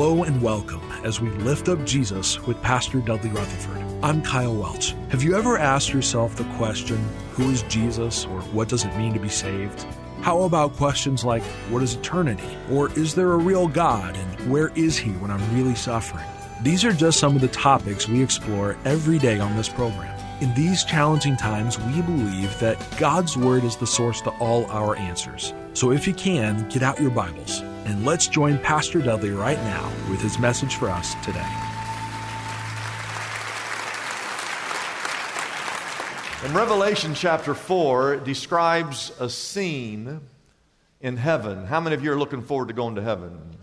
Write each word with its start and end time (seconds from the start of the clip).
Hello 0.00 0.24
and 0.24 0.40
welcome 0.40 0.80
as 1.04 1.20
we 1.20 1.28
lift 1.28 1.68
up 1.68 1.84
Jesus 1.84 2.40
with 2.46 2.62
Pastor 2.62 3.00
Dudley 3.00 3.28
Rutherford. 3.28 3.84
I'm 4.02 4.22
Kyle 4.22 4.56
Welch. 4.56 4.94
Have 5.10 5.22
you 5.22 5.36
ever 5.36 5.58
asked 5.58 5.92
yourself 5.92 6.36
the 6.36 6.44
question, 6.54 6.96
who 7.32 7.50
is 7.50 7.64
Jesus 7.64 8.24
or 8.24 8.40
what 8.40 8.70
does 8.70 8.86
it 8.86 8.96
mean 8.96 9.12
to 9.12 9.20
be 9.20 9.28
saved? 9.28 9.84
How 10.22 10.44
about 10.44 10.72
questions 10.72 11.22
like, 11.22 11.42
what 11.68 11.82
is 11.82 11.96
eternity? 11.96 12.48
Or 12.70 12.90
is 12.98 13.14
there 13.14 13.32
a 13.32 13.36
real 13.36 13.68
God 13.68 14.16
and 14.16 14.50
where 14.50 14.68
is 14.68 14.96
he 14.96 15.10
when 15.10 15.30
I'm 15.30 15.54
really 15.54 15.74
suffering? 15.74 16.24
These 16.62 16.82
are 16.82 16.94
just 16.94 17.20
some 17.20 17.36
of 17.36 17.42
the 17.42 17.48
topics 17.48 18.08
we 18.08 18.22
explore 18.22 18.78
every 18.86 19.18
day 19.18 19.38
on 19.38 19.54
this 19.54 19.68
program. 19.68 20.18
In 20.40 20.54
these 20.54 20.82
challenging 20.82 21.36
times, 21.36 21.78
we 21.78 22.00
believe 22.00 22.58
that 22.58 22.82
God's 22.98 23.36
Word 23.36 23.64
is 23.64 23.76
the 23.76 23.86
source 23.86 24.22
to 24.22 24.30
all 24.38 24.64
our 24.70 24.96
answers. 24.96 25.52
So 25.74 25.92
if 25.92 26.06
you 26.06 26.14
can, 26.14 26.66
get 26.70 26.82
out 26.82 26.98
your 26.98 27.10
Bibles 27.10 27.62
and 27.90 28.04
let's 28.04 28.28
join 28.28 28.56
Pastor 28.58 29.02
Dudley 29.02 29.30
right 29.30 29.58
now 29.58 29.92
with 30.08 30.20
his 30.20 30.38
message 30.38 30.76
for 30.76 30.88
us 30.88 31.16
today. 31.24 31.44
In 36.44 36.54
Revelation 36.54 37.14
chapter 37.14 37.52
4, 37.52 38.14
it 38.14 38.24
describes 38.24 39.10
a 39.18 39.28
scene 39.28 40.20
in 41.00 41.16
heaven. 41.16 41.66
How 41.66 41.80
many 41.80 41.94
of 41.96 42.04
you 42.04 42.12
are 42.12 42.18
looking 42.18 42.42
forward 42.42 42.68
to 42.68 42.74
going 42.74 42.94
to 42.94 43.02
heaven? 43.02 43.56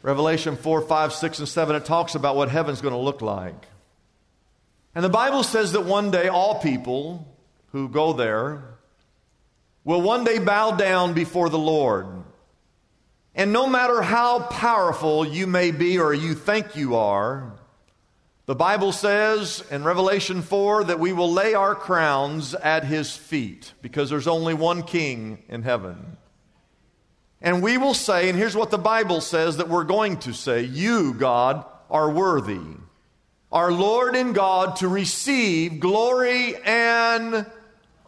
Revelation 0.00 0.56
4, 0.56 0.80
5, 0.80 1.12
6, 1.12 1.38
and 1.40 1.48
7, 1.48 1.76
it 1.76 1.84
talks 1.84 2.14
about 2.14 2.34
what 2.34 2.48
heaven's 2.48 2.80
going 2.80 2.94
to 2.94 2.98
look 2.98 3.20
like. 3.20 3.66
And 4.94 5.04
the 5.04 5.10
Bible 5.10 5.42
says 5.42 5.72
that 5.72 5.84
one 5.84 6.10
day 6.10 6.28
all 6.28 6.60
people 6.60 7.28
who 7.72 7.90
go 7.90 8.14
there 8.14 8.62
will 9.84 10.00
one 10.00 10.24
day 10.24 10.38
bow 10.38 10.70
down 10.72 11.12
before 11.12 11.50
the 11.50 11.58
Lord. 11.58 12.17
And 13.38 13.52
no 13.52 13.68
matter 13.68 14.02
how 14.02 14.40
powerful 14.40 15.24
you 15.24 15.46
may 15.46 15.70
be 15.70 16.00
or 16.00 16.12
you 16.12 16.34
think 16.34 16.74
you 16.74 16.96
are, 16.96 17.52
the 18.46 18.56
Bible 18.56 18.90
says 18.90 19.62
in 19.70 19.84
Revelation 19.84 20.42
4 20.42 20.84
that 20.84 20.98
we 20.98 21.12
will 21.12 21.32
lay 21.32 21.54
our 21.54 21.76
crowns 21.76 22.54
at 22.54 22.82
his 22.82 23.14
feet 23.16 23.74
because 23.80 24.10
there's 24.10 24.26
only 24.26 24.54
one 24.54 24.82
king 24.82 25.44
in 25.48 25.62
heaven. 25.62 26.16
And 27.40 27.62
we 27.62 27.78
will 27.78 27.94
say, 27.94 28.28
and 28.28 28.36
here's 28.36 28.56
what 28.56 28.72
the 28.72 28.76
Bible 28.76 29.20
says 29.20 29.58
that 29.58 29.68
we're 29.68 29.84
going 29.84 30.16
to 30.20 30.32
say 30.32 30.62
You, 30.62 31.14
God, 31.14 31.64
are 31.88 32.10
worthy, 32.10 32.58
our 33.52 33.70
Lord 33.70 34.16
and 34.16 34.34
God, 34.34 34.74
to 34.76 34.88
receive 34.88 35.78
glory 35.78 36.56
and 36.56 37.46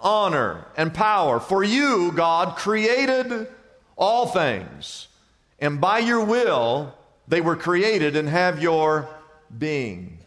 honor 0.00 0.66
and 0.76 0.92
power. 0.92 1.38
For 1.38 1.62
you, 1.62 2.10
God, 2.10 2.56
created 2.56 3.46
all 3.96 4.26
things, 4.26 5.06
and 5.61 5.81
by 5.81 5.98
your 5.98 6.25
will 6.25 6.94
they 7.28 7.41
were 7.41 7.56
created 7.56 8.16
and 8.16 8.28
have 8.28 8.62
your 8.62 9.09
being. 9.56 10.19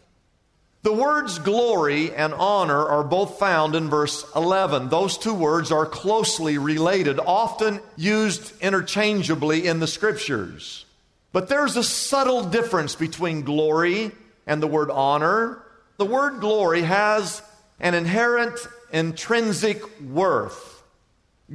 The 0.82 0.92
words 0.92 1.38
glory 1.38 2.14
and 2.14 2.34
honor 2.34 2.86
are 2.86 3.04
both 3.04 3.38
found 3.38 3.74
in 3.74 3.88
verse 3.88 4.24
11. 4.36 4.90
Those 4.90 5.16
two 5.16 5.32
words 5.32 5.72
are 5.72 5.86
closely 5.86 6.58
related, 6.58 7.18
often 7.18 7.80
used 7.96 8.52
interchangeably 8.60 9.66
in 9.66 9.80
the 9.80 9.86
scriptures. 9.86 10.84
But 11.32 11.48
there's 11.48 11.76
a 11.76 11.82
subtle 11.82 12.44
difference 12.44 12.94
between 12.94 13.42
glory 13.42 14.12
and 14.46 14.62
the 14.62 14.66
word 14.66 14.90
honor. 14.90 15.62
The 15.96 16.04
word 16.04 16.40
glory 16.40 16.82
has 16.82 17.42
an 17.80 17.94
inherent 17.94 18.58
intrinsic 18.92 19.82
worth. 20.00 20.82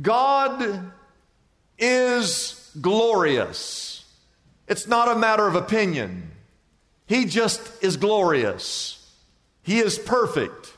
God 0.02 0.92
is 1.78 2.59
glorious. 2.82 4.06
It's 4.68 4.88
not 4.88 5.16
a 5.16 5.20
matter 5.20 5.48
of 5.48 5.56
opinion. 5.56 6.32
He 7.08 7.26
just 7.26 7.84
is 7.84 7.98
glorious. 7.98 8.96
He 9.64 9.80
is 9.80 9.98
perfect. 9.98 10.74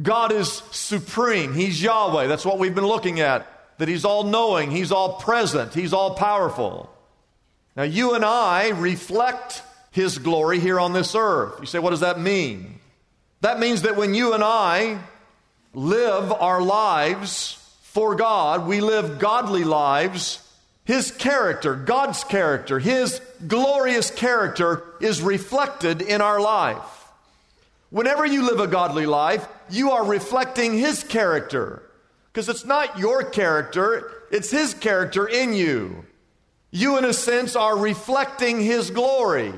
God 0.00 0.32
is 0.32 0.62
supreme. 0.70 1.54
He's 1.54 1.82
Yahweh. 1.82 2.26
That's 2.26 2.44
what 2.44 2.58
we've 2.58 2.74
been 2.74 2.86
looking 2.86 3.20
at. 3.20 3.46
That 3.78 3.88
He's 3.88 4.04
all 4.04 4.24
knowing, 4.24 4.70
He's 4.70 4.92
all 4.92 5.14
present, 5.14 5.74
He's 5.74 5.92
all 5.92 6.14
powerful. 6.14 6.90
Now, 7.76 7.84
you 7.84 8.14
and 8.14 8.24
I 8.24 8.68
reflect 8.70 9.62
His 9.90 10.18
glory 10.18 10.60
here 10.60 10.78
on 10.78 10.92
this 10.92 11.14
earth. 11.14 11.54
You 11.60 11.66
say, 11.66 11.78
what 11.78 11.90
does 11.90 12.00
that 12.00 12.20
mean? 12.20 12.78
That 13.40 13.58
means 13.58 13.82
that 13.82 13.96
when 13.96 14.14
you 14.14 14.34
and 14.34 14.44
I 14.44 14.98
live 15.72 16.30
our 16.32 16.60
lives 16.60 17.56
for 17.82 18.14
God, 18.14 18.66
we 18.66 18.80
live 18.80 19.18
godly 19.18 19.64
lives, 19.64 20.46
His 20.90 21.12
character, 21.12 21.76
God's 21.76 22.24
character, 22.24 22.80
His 22.80 23.20
glorious 23.46 24.10
character 24.10 24.82
is 25.00 25.22
reflected 25.22 26.02
in 26.02 26.20
our 26.20 26.40
life. 26.40 27.06
Whenever 27.90 28.26
you 28.26 28.42
live 28.42 28.58
a 28.58 28.66
godly 28.66 29.06
life, 29.06 29.46
you 29.70 29.92
are 29.92 30.04
reflecting 30.04 30.76
His 30.76 31.04
character. 31.04 31.80
Because 32.26 32.48
it's 32.48 32.64
not 32.64 32.98
your 32.98 33.22
character, 33.22 34.10
it's 34.32 34.50
His 34.50 34.74
character 34.74 35.28
in 35.28 35.54
you. 35.54 36.06
You, 36.72 36.98
in 36.98 37.04
a 37.04 37.12
sense, 37.12 37.54
are 37.54 37.78
reflecting 37.78 38.60
His 38.60 38.90
glory. 38.90 39.54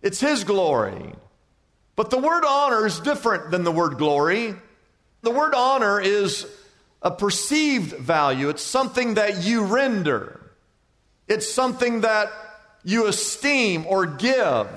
It's 0.00 0.20
His 0.20 0.44
glory. 0.44 1.12
But 1.94 2.08
the 2.08 2.16
word 2.16 2.46
honor 2.48 2.86
is 2.86 3.00
different 3.00 3.50
than 3.50 3.64
the 3.64 3.70
word 3.70 3.98
glory. 3.98 4.54
The 5.20 5.30
word 5.30 5.52
honor 5.54 6.00
is 6.00 6.46
a 7.02 7.10
perceived 7.10 7.92
value, 7.98 8.48
it's 8.48 8.62
something 8.62 9.14
that 9.14 9.44
you 9.44 9.62
render, 9.64 10.37
it's 11.28 11.50
something 11.50 12.02
that 12.02 12.32
you 12.84 13.06
esteem 13.06 13.86
or 13.86 14.06
give. 14.06 14.68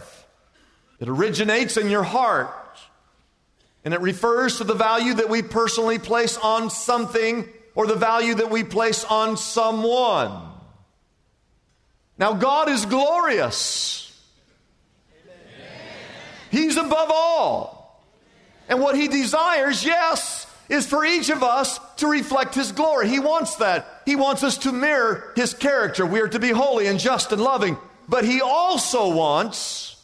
It 1.00 1.10
originates 1.10 1.78
in 1.78 1.90
your 1.90 2.04
heart. 2.04 2.56
And 3.84 3.94
it 3.94 4.02
refers 4.02 4.58
to 4.58 4.64
the 4.64 4.76
value 4.76 5.16
that 5.16 5.30
we 5.30 5.42
personally 5.42 5.98
place 5.98 6.38
on 6.38 6.70
something 6.70 7.48
or 7.74 7.88
the 7.88 7.96
value 7.96 8.36
that 8.36 8.52
we 8.52 8.64
place 8.64 9.04
on 9.04 9.38
someone. 9.38 10.50
Now, 12.18 12.34
God 12.34 12.70
is 12.70 12.86
glorious, 12.86 14.08
He's 16.52 16.78
above 16.78 17.10
all. 17.12 18.04
And 18.70 18.80
what 18.80 18.96
He 18.96 19.08
desires, 19.08 19.84
yes, 19.84 20.41
is 20.72 20.88
for 20.88 21.04
each 21.04 21.30
of 21.30 21.44
us 21.44 21.80
to 21.98 22.08
reflect 22.08 22.56
His 22.56 22.72
glory. 22.72 23.10
He 23.10 23.20
wants 23.20 23.56
that. 23.58 23.86
He 24.06 24.16
wants 24.16 24.42
us 24.42 24.58
to 24.60 24.72
mirror 24.72 25.34
His 25.36 25.54
character. 25.54 26.06
We 26.06 26.22
are 26.22 26.30
to 26.30 26.40
be 26.40 26.50
holy 26.50 26.88
and 26.88 27.00
just 27.00 27.32
and 27.32 27.42
loving. 27.42 27.78
But 28.08 28.24
He 28.24 28.42
also 28.42 29.14
wants 29.14 29.98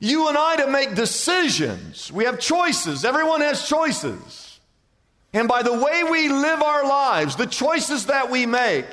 you 0.00 0.28
and 0.28 0.36
I 0.36 0.56
to 0.56 0.70
make 0.70 0.94
decisions. 0.94 2.12
We 2.12 2.24
have 2.24 2.40
choices. 2.40 3.04
Everyone 3.04 3.40
has 3.40 3.68
choices. 3.68 4.58
And 5.32 5.46
by 5.46 5.62
the 5.62 5.72
way 5.72 6.04
we 6.04 6.28
live 6.28 6.62
our 6.62 6.86
lives, 6.86 7.36
the 7.36 7.46
choices 7.46 8.06
that 8.06 8.30
we 8.30 8.46
make, 8.46 8.86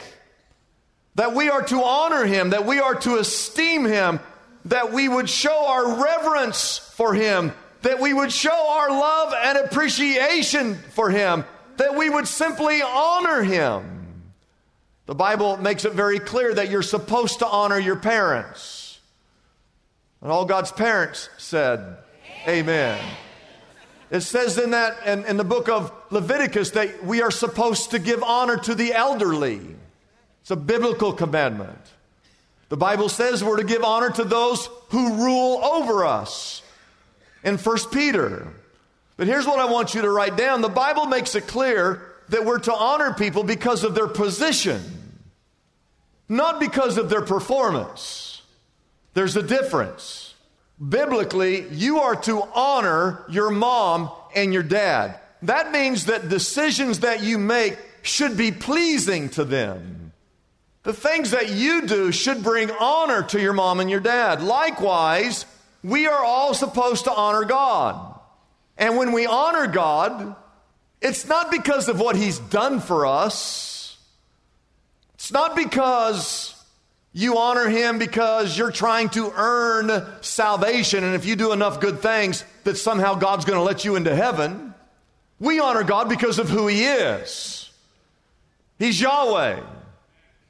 that 1.15 1.33
we 1.33 1.49
are 1.49 1.63
to 1.63 1.83
honor 1.83 2.25
Him, 2.25 2.51
that 2.51 2.65
we 2.65 2.79
are 2.79 2.95
to 2.95 3.17
esteem 3.17 3.85
Him, 3.85 4.19
that 4.65 4.91
we 4.91 5.07
would 5.07 5.29
show 5.29 5.65
our 5.67 6.03
reverence 6.03 6.77
for 6.77 7.13
Him, 7.13 7.53
that 7.85 7.99
we 7.99 8.11
would 8.15 8.31
show 8.31 8.49
our 8.49 8.89
love 8.89 9.31
and 9.43 9.59
appreciation 9.59 10.73
for 10.73 11.11
Him, 11.11 11.45
that 11.77 11.95
we 11.95 12.09
would 12.09 12.27
simply 12.27 12.81
honor 12.81 13.43
Him. 13.43 14.23
The 15.05 15.13
Bible 15.13 15.57
makes 15.57 15.85
it 15.85 15.93
very 15.93 16.17
clear 16.17 16.51
that 16.51 16.71
you're 16.71 16.81
supposed 16.81 17.39
to 17.39 17.47
honor 17.47 17.77
your 17.77 17.95
parents. 17.95 18.99
And 20.19 20.31
all 20.31 20.45
God's 20.45 20.71
parents 20.71 21.29
said, 21.37 21.97
Amen. 22.47 22.99
It 24.09 24.21
says 24.21 24.57
in 24.57 24.71
that 24.71 25.05
in, 25.05 25.23
in, 25.25 25.37
the 25.37 25.43
book 25.43 25.69
of 25.69 25.91
Leviticus 26.09 26.71
that 26.71 27.05
we 27.05 27.21
are 27.21 27.29
supposed 27.29 27.91
to 27.91 27.99
give 27.99 28.23
honor 28.23 28.57
to 28.57 28.73
the 28.73 28.93
elderly. 28.93 29.61
It's 30.41 30.49
a 30.49 30.55
biblical 30.55 31.13
commandment. 31.13 31.77
The 32.69 32.77
Bible 32.77 33.09
says 33.09 33.43
we're 33.43 33.57
to 33.57 33.63
give 33.63 33.83
honor 33.83 34.09
to 34.09 34.23
those 34.23 34.71
who 34.89 35.23
rule 35.23 35.63
over 35.63 36.03
us. 36.03 36.63
In 37.45 37.59
1 37.59 37.77
Peter, 37.91 38.47
But 39.17 39.27
here's 39.27 39.45
what 39.45 39.59
I 39.59 39.71
want 39.71 39.93
you 39.93 40.01
to 40.01 40.09
write 40.09 40.35
down 40.35 40.61
the 40.61 40.67
Bible 40.67 41.05
makes 41.05 41.35
it 41.35 41.47
clear 41.47 42.01
that 42.29 42.43
we're 42.43 42.59
to 42.59 42.73
honor 42.73 43.13
people 43.13 43.43
because 43.43 43.83
of 43.83 43.93
their 43.93 44.07
position, 44.07 44.81
not 46.27 46.59
because 46.59 46.97
of 46.97 47.09
their 47.09 47.21
performance. 47.21 48.41
There's 49.13 49.37
a 49.37 49.43
difference. 49.43 50.33
Biblically, 50.89 51.69
you 51.69 51.99
are 51.99 52.15
to 52.23 52.41
honor 52.53 53.23
your 53.29 53.51
mom 53.51 54.11
and 54.35 54.51
your 54.51 54.63
dad. 54.63 55.19
That 55.43 55.71
means 55.71 56.07
that 56.07 56.27
decisions 56.27 57.01
that 57.01 57.21
you 57.21 57.37
make 57.37 57.77
should 58.01 58.35
be 58.35 58.51
pleasing 58.51 59.29
to 59.29 59.45
them. 59.45 60.11
The 60.83 60.93
things 60.93 61.31
that 61.31 61.51
you 61.51 61.87
do 61.87 62.11
should 62.11 62.43
bring 62.43 62.71
honor 62.71 63.23
to 63.23 63.39
your 63.39 63.53
mom 63.53 63.79
and 63.79 63.89
your 63.89 64.01
dad. 64.01 64.41
Likewise, 64.41 65.45
we 65.85 66.07
are 66.07 66.23
all 66.23 66.53
supposed 66.55 67.03
to 67.03 67.13
honor 67.13 67.45
God. 67.45 68.19
And 68.77 68.97
when 68.97 69.11
we 69.11 69.27
honor 69.27 69.67
God, 69.67 70.35
it's 70.99 71.27
not 71.27 71.51
because 71.51 71.87
of 71.89 71.99
what 71.99 72.15
He's 72.15 72.39
done 72.39 72.79
for 72.79 73.05
us. 73.05 73.97
It's 75.13 75.31
not 75.31 75.55
because 75.55 76.55
you 77.13 77.37
honor 77.37 77.69
Him 77.69 77.99
because 77.99 78.57
you're 78.57 78.71
trying 78.71 79.09
to 79.09 79.31
earn 79.35 80.05
salvation, 80.21 81.03
and 81.03 81.13
if 81.13 81.25
you 81.25 81.35
do 81.35 81.51
enough 81.51 81.79
good 81.79 81.99
things, 81.99 82.43
that 82.63 82.77
somehow 82.77 83.13
God's 83.13 83.45
going 83.45 83.59
to 83.59 83.63
let 83.63 83.85
you 83.85 83.95
into 83.95 84.15
heaven. 84.15 84.73
We 85.39 85.59
honor 85.59 85.83
God 85.83 86.09
because 86.09 86.39
of 86.39 86.49
who 86.49 86.65
He 86.65 86.83
is. 86.83 87.69
He's 88.79 88.99
Yahweh, 88.99 89.61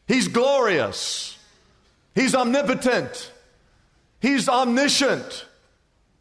He's 0.07 0.29
glorious, 0.29 1.37
He's 2.15 2.33
omnipotent, 2.33 3.31
He's 4.25 4.49
omniscient. 4.49 5.45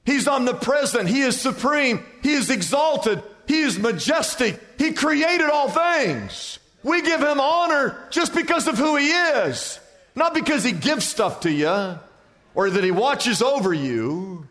He's 0.05 0.29
omnipresent. 0.29 1.09
He 1.09 1.23
is 1.23 1.41
supreme. 1.41 2.05
He 2.23 2.35
is 2.35 2.51
exalted. 2.51 3.23
He 3.47 3.63
is 3.63 3.79
majestic. 3.79 4.61
He 4.77 4.93
created 4.93 5.49
all 5.49 5.71
things. 5.71 6.59
We 6.83 7.01
give 7.01 7.23
him 7.23 7.41
honor 7.41 7.97
just 8.11 8.35
because 8.35 8.69
of 8.69 8.77
who 8.77 8.97
he 8.97 9.09
is, 9.09 9.81
not 10.15 10.35
because 10.35 10.63
he 10.63 10.73
gives 10.73 11.07
stuff 11.07 11.41
to 11.41 11.51
you 11.51 11.99
or 12.55 12.69
that 12.69 12.85
he 12.85 12.91
watches 12.91 13.41
over 13.41 13.73
you. 13.73 14.49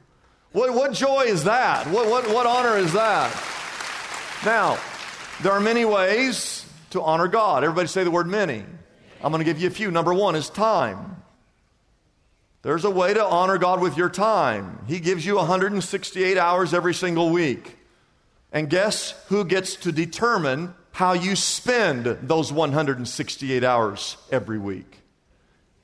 What, 0.51 0.73
what 0.73 0.93
joy 0.93 1.25
is 1.25 1.43
that? 1.43 1.85
What, 1.85 2.09
what, 2.09 2.27
what 2.33 2.47
honor 2.47 2.79
is 2.79 2.93
that? 2.93 3.31
Now, 4.43 4.79
there 5.43 5.51
are 5.51 5.61
many 5.61 5.85
ways 5.85 6.65
to 6.89 7.03
honor 7.03 7.27
God. 7.27 7.63
Everybody 7.63 7.87
say 7.87 8.03
the 8.03 8.09
word 8.09 8.25
many. 8.25 8.65
I'm 9.23 9.31
going 9.31 9.45
to 9.45 9.45
give 9.45 9.61
you 9.61 9.67
a 9.67 9.71
few. 9.71 9.91
Number 9.91 10.11
one 10.11 10.33
is 10.33 10.49
time. 10.49 11.22
There's 12.63 12.85
a 12.85 12.89
way 12.89 13.13
to 13.13 13.23
honor 13.23 13.57
God 13.57 13.81
with 13.81 13.97
your 13.97 14.09
time. 14.09 14.79
He 14.87 15.01
gives 15.01 15.25
you 15.25 15.35
168 15.35 16.37
hours 16.37 16.73
every 16.73 16.93
single 16.93 17.29
week. 17.29 17.77
And 18.53 18.69
guess 18.69 19.11
who 19.27 19.43
gets 19.43 19.75
to 19.77 19.91
determine 19.91 20.73
how 20.91 21.13
you 21.13 21.35
spend 21.35 22.05
those 22.05 22.53
168 22.53 23.63
hours 23.65 24.15
every 24.31 24.57
week? 24.57 25.01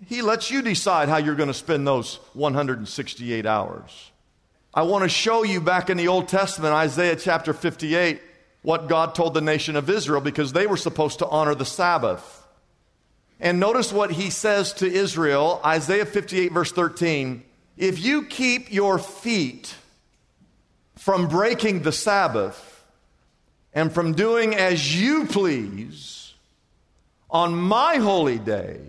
He 0.05 0.21
lets 0.21 0.49
you 0.49 0.61
decide 0.61 1.09
how 1.09 1.17
you're 1.17 1.35
going 1.35 1.47
to 1.47 1.53
spend 1.53 1.85
those 1.85 2.15
168 2.33 3.45
hours. 3.45 4.11
I 4.73 4.83
want 4.83 5.03
to 5.03 5.09
show 5.09 5.43
you 5.43 5.59
back 5.59 5.89
in 5.89 5.97
the 5.97 6.07
Old 6.07 6.29
Testament, 6.29 6.73
Isaiah 6.73 7.17
chapter 7.17 7.53
58, 7.53 8.21
what 8.61 8.87
God 8.87 9.15
told 9.15 9.33
the 9.33 9.41
nation 9.41 9.75
of 9.75 9.89
Israel 9.89 10.21
because 10.21 10.53
they 10.53 10.67
were 10.67 10.77
supposed 10.77 11.19
to 11.19 11.27
honor 11.27 11.55
the 11.55 11.65
Sabbath. 11.65 12.38
And 13.39 13.59
notice 13.59 13.93
what 13.93 14.11
he 14.11 14.29
says 14.29 14.73
to 14.73 14.91
Israel, 14.91 15.61
Isaiah 15.65 16.05
58, 16.05 16.51
verse 16.51 16.71
13. 16.71 17.43
If 17.77 18.03
you 18.03 18.25
keep 18.25 18.71
your 18.73 18.99
feet 18.99 19.75
from 20.97 21.29
breaking 21.29 21.83
the 21.83 21.93
Sabbath 21.93 22.85
and 23.73 23.91
from 23.93 24.13
doing 24.13 24.55
as 24.55 24.99
you 24.99 25.25
please 25.25 26.33
on 27.29 27.55
my 27.55 27.95
holy 27.95 28.37
day, 28.37 28.81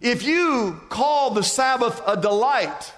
if 0.00 0.22
you 0.22 0.80
call 0.90 1.30
the 1.30 1.42
Sabbath 1.42 2.02
a 2.06 2.20
delight, 2.20 2.92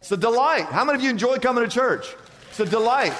it's 0.00 0.12
a 0.12 0.16
delight. 0.16 0.66
How 0.66 0.84
many 0.84 0.96
of 0.96 1.02
you 1.02 1.10
enjoy 1.10 1.38
coming 1.38 1.64
to 1.64 1.70
church? 1.70 2.06
It's 2.50 2.60
a 2.60 2.66
delight. 2.66 3.14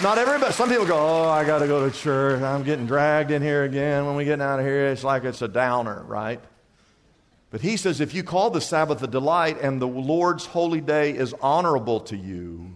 Not 0.00 0.18
everybody. 0.18 0.52
Some 0.52 0.68
people 0.68 0.86
go, 0.86 0.96
Oh, 0.96 1.28
I 1.28 1.44
got 1.44 1.58
to 1.58 1.66
go 1.66 1.88
to 1.88 1.96
church. 1.96 2.40
I'm 2.40 2.62
getting 2.62 2.86
dragged 2.86 3.30
in 3.30 3.42
here 3.42 3.64
again. 3.64 4.06
When 4.06 4.16
we 4.16 4.24
get 4.24 4.40
out 4.40 4.58
of 4.58 4.64
here, 4.64 4.86
it's 4.86 5.04
like 5.04 5.24
it's 5.24 5.42
a 5.42 5.48
downer, 5.48 6.02
right? 6.04 6.40
But 7.50 7.60
he 7.60 7.76
says, 7.76 8.00
If 8.00 8.14
you 8.14 8.22
call 8.22 8.50
the 8.50 8.60
Sabbath 8.60 9.02
a 9.02 9.06
delight 9.06 9.60
and 9.60 9.80
the 9.80 9.86
Lord's 9.86 10.46
holy 10.46 10.80
day 10.80 11.12
is 11.12 11.34
honorable 11.40 12.00
to 12.00 12.16
you, 12.16 12.72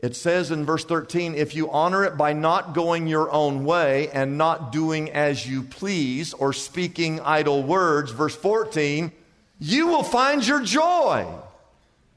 it 0.00 0.16
says 0.16 0.50
in 0.50 0.64
verse 0.64 0.84
13, 0.84 1.36
if 1.36 1.54
you 1.54 1.70
honor 1.70 2.04
it 2.04 2.16
by 2.16 2.32
not 2.32 2.74
going 2.74 3.06
your 3.06 3.30
own 3.30 3.64
way 3.64 4.08
and 4.08 4.36
not 4.36 4.72
doing 4.72 5.10
as 5.10 5.46
you 5.46 5.62
please 5.62 6.34
or 6.34 6.52
speaking 6.52 7.20
idle 7.20 7.62
words, 7.62 8.10
verse 8.10 8.34
14, 8.34 9.12
you 9.60 9.86
will 9.86 10.02
find 10.02 10.44
your 10.44 10.60
joy 10.60 11.24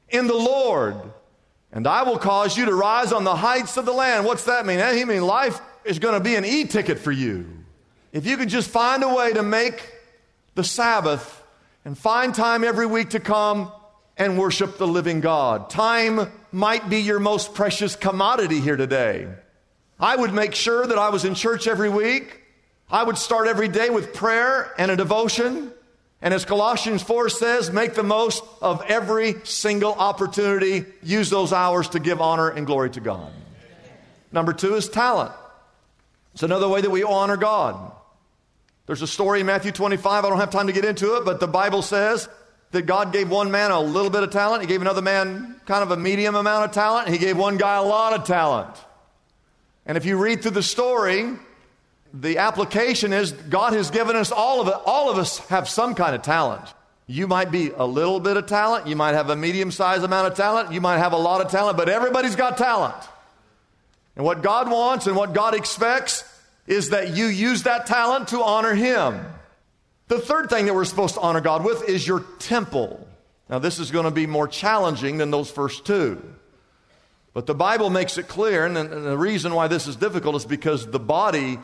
in 0.08 0.26
the 0.26 0.34
Lord. 0.34 0.96
And 1.76 1.86
I 1.86 2.04
will 2.04 2.16
cause 2.16 2.56
you 2.56 2.64
to 2.64 2.74
rise 2.74 3.12
on 3.12 3.24
the 3.24 3.36
heights 3.36 3.76
of 3.76 3.84
the 3.84 3.92
land. 3.92 4.24
What's 4.24 4.44
that 4.44 4.64
mean? 4.64 4.78
Eh, 4.78 4.94
he 4.94 5.04
mean 5.04 5.20
life 5.20 5.60
is 5.84 5.98
going 5.98 6.14
to 6.14 6.24
be 6.24 6.34
an 6.34 6.42
e-ticket 6.42 6.98
for 6.98 7.12
you. 7.12 7.46
If 8.14 8.24
you 8.24 8.38
could 8.38 8.48
just 8.48 8.70
find 8.70 9.02
a 9.02 9.14
way 9.14 9.34
to 9.34 9.42
make 9.42 9.92
the 10.54 10.64
Sabbath 10.64 11.42
and 11.84 11.96
find 11.96 12.34
time 12.34 12.64
every 12.64 12.86
week 12.86 13.10
to 13.10 13.20
come 13.20 13.70
and 14.16 14.38
worship 14.38 14.78
the 14.78 14.86
living 14.86 15.20
God. 15.20 15.68
Time 15.68 16.32
might 16.50 16.88
be 16.88 17.02
your 17.02 17.20
most 17.20 17.52
precious 17.52 17.94
commodity 17.94 18.58
here 18.58 18.76
today. 18.76 19.28
I 20.00 20.16
would 20.16 20.32
make 20.32 20.54
sure 20.54 20.86
that 20.86 20.96
I 20.96 21.10
was 21.10 21.26
in 21.26 21.34
church 21.34 21.66
every 21.66 21.90
week. 21.90 22.40
I 22.90 23.04
would 23.04 23.18
start 23.18 23.48
every 23.48 23.68
day 23.68 23.90
with 23.90 24.14
prayer 24.14 24.72
and 24.78 24.90
a 24.90 24.96
devotion. 24.96 25.72
And 26.22 26.32
as 26.32 26.44
Colossians 26.44 27.02
4 27.02 27.28
says, 27.28 27.70
make 27.70 27.94
the 27.94 28.02
most 28.02 28.42
of 28.62 28.82
every 28.82 29.36
single 29.44 29.92
opportunity. 29.92 30.86
Use 31.02 31.30
those 31.30 31.52
hours 31.52 31.90
to 31.90 32.00
give 32.00 32.20
honor 32.20 32.48
and 32.48 32.66
glory 32.66 32.90
to 32.90 33.00
God. 33.00 33.30
Number 34.32 34.52
two 34.52 34.74
is 34.74 34.88
talent. 34.88 35.32
It's 36.32 36.42
another 36.42 36.68
way 36.68 36.80
that 36.80 36.90
we 36.90 37.02
honor 37.02 37.36
God. 37.36 37.92
There's 38.86 39.02
a 39.02 39.06
story 39.06 39.40
in 39.40 39.46
Matthew 39.46 39.72
25. 39.72 40.24
I 40.24 40.28
don't 40.28 40.38
have 40.38 40.50
time 40.50 40.68
to 40.68 40.72
get 40.72 40.84
into 40.84 41.16
it, 41.16 41.24
but 41.24 41.40
the 41.40 41.46
Bible 41.46 41.82
says 41.82 42.28
that 42.70 42.82
God 42.82 43.12
gave 43.12 43.30
one 43.30 43.50
man 43.50 43.70
a 43.70 43.80
little 43.80 44.10
bit 44.10 44.22
of 44.22 44.30
talent. 44.30 44.62
He 44.62 44.68
gave 44.68 44.80
another 44.80 45.02
man 45.02 45.60
kind 45.66 45.82
of 45.82 45.90
a 45.90 45.96
medium 45.96 46.34
amount 46.34 46.66
of 46.66 46.72
talent. 46.72 47.08
He 47.08 47.18
gave 47.18 47.36
one 47.36 47.56
guy 47.56 47.76
a 47.76 47.82
lot 47.82 48.12
of 48.12 48.26
talent. 48.26 48.74
And 49.86 49.96
if 49.96 50.04
you 50.04 50.16
read 50.18 50.42
through 50.42 50.52
the 50.52 50.62
story, 50.62 51.36
the 52.20 52.38
application 52.38 53.12
is 53.12 53.32
God 53.32 53.72
has 53.72 53.90
given 53.90 54.16
us 54.16 54.32
all 54.32 54.60
of 54.60 54.68
it. 54.68 54.74
All 54.86 55.10
of 55.10 55.18
us 55.18 55.38
have 55.48 55.68
some 55.68 55.94
kind 55.94 56.14
of 56.14 56.22
talent. 56.22 56.64
You 57.06 57.26
might 57.28 57.50
be 57.50 57.70
a 57.70 57.84
little 57.84 58.20
bit 58.20 58.36
of 58.36 58.46
talent. 58.46 58.86
You 58.86 58.96
might 58.96 59.14
have 59.14 59.30
a 59.30 59.36
medium 59.36 59.70
sized 59.70 60.02
amount 60.02 60.28
of 60.28 60.34
talent. 60.36 60.72
You 60.72 60.80
might 60.80 60.98
have 60.98 61.12
a 61.12 61.18
lot 61.18 61.40
of 61.40 61.50
talent, 61.50 61.76
but 61.76 61.88
everybody's 61.88 62.34
got 62.34 62.56
talent. 62.56 62.96
And 64.16 64.24
what 64.24 64.42
God 64.42 64.70
wants 64.70 65.06
and 65.06 65.14
what 65.14 65.34
God 65.34 65.54
expects 65.54 66.24
is 66.66 66.90
that 66.90 67.16
you 67.16 67.26
use 67.26 67.64
that 67.64 67.86
talent 67.86 68.28
to 68.28 68.42
honor 68.42 68.74
Him. 68.74 69.20
The 70.08 70.18
third 70.18 70.48
thing 70.50 70.66
that 70.66 70.74
we're 70.74 70.84
supposed 70.84 71.14
to 71.14 71.20
honor 71.20 71.40
God 71.40 71.64
with 71.64 71.88
is 71.88 72.06
your 72.06 72.20
temple. 72.38 73.06
Now, 73.48 73.58
this 73.58 73.78
is 73.78 73.90
going 73.90 74.06
to 74.06 74.10
be 74.10 74.26
more 74.26 74.48
challenging 74.48 75.18
than 75.18 75.30
those 75.30 75.50
first 75.50 75.84
two. 75.84 76.22
But 77.34 77.46
the 77.46 77.54
Bible 77.54 77.90
makes 77.90 78.16
it 78.16 78.26
clear, 78.26 78.64
and 78.64 78.74
the 78.74 79.18
reason 79.18 79.54
why 79.54 79.68
this 79.68 79.86
is 79.86 79.94
difficult 79.94 80.36
is 80.36 80.44
because 80.46 80.86
the 80.86 80.98
body 80.98 81.58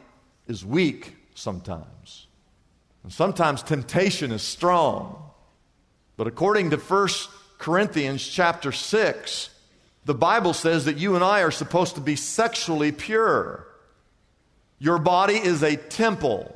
is 0.52 0.66
weak 0.66 1.16
sometimes. 1.34 2.26
And 3.02 3.10
sometimes 3.10 3.62
temptation 3.62 4.30
is 4.30 4.42
strong. 4.42 5.30
But 6.18 6.26
according 6.26 6.70
to 6.70 6.76
1 6.76 7.08
Corinthians 7.58 8.24
chapter 8.24 8.70
6, 8.70 9.48
the 10.04 10.14
Bible 10.14 10.52
says 10.52 10.84
that 10.84 10.98
you 10.98 11.14
and 11.14 11.24
I 11.24 11.40
are 11.40 11.50
supposed 11.50 11.94
to 11.94 12.02
be 12.02 12.16
sexually 12.16 12.92
pure. 12.92 13.66
Your 14.78 14.98
body 14.98 15.36
is 15.36 15.62
a 15.62 15.76
temple. 15.76 16.54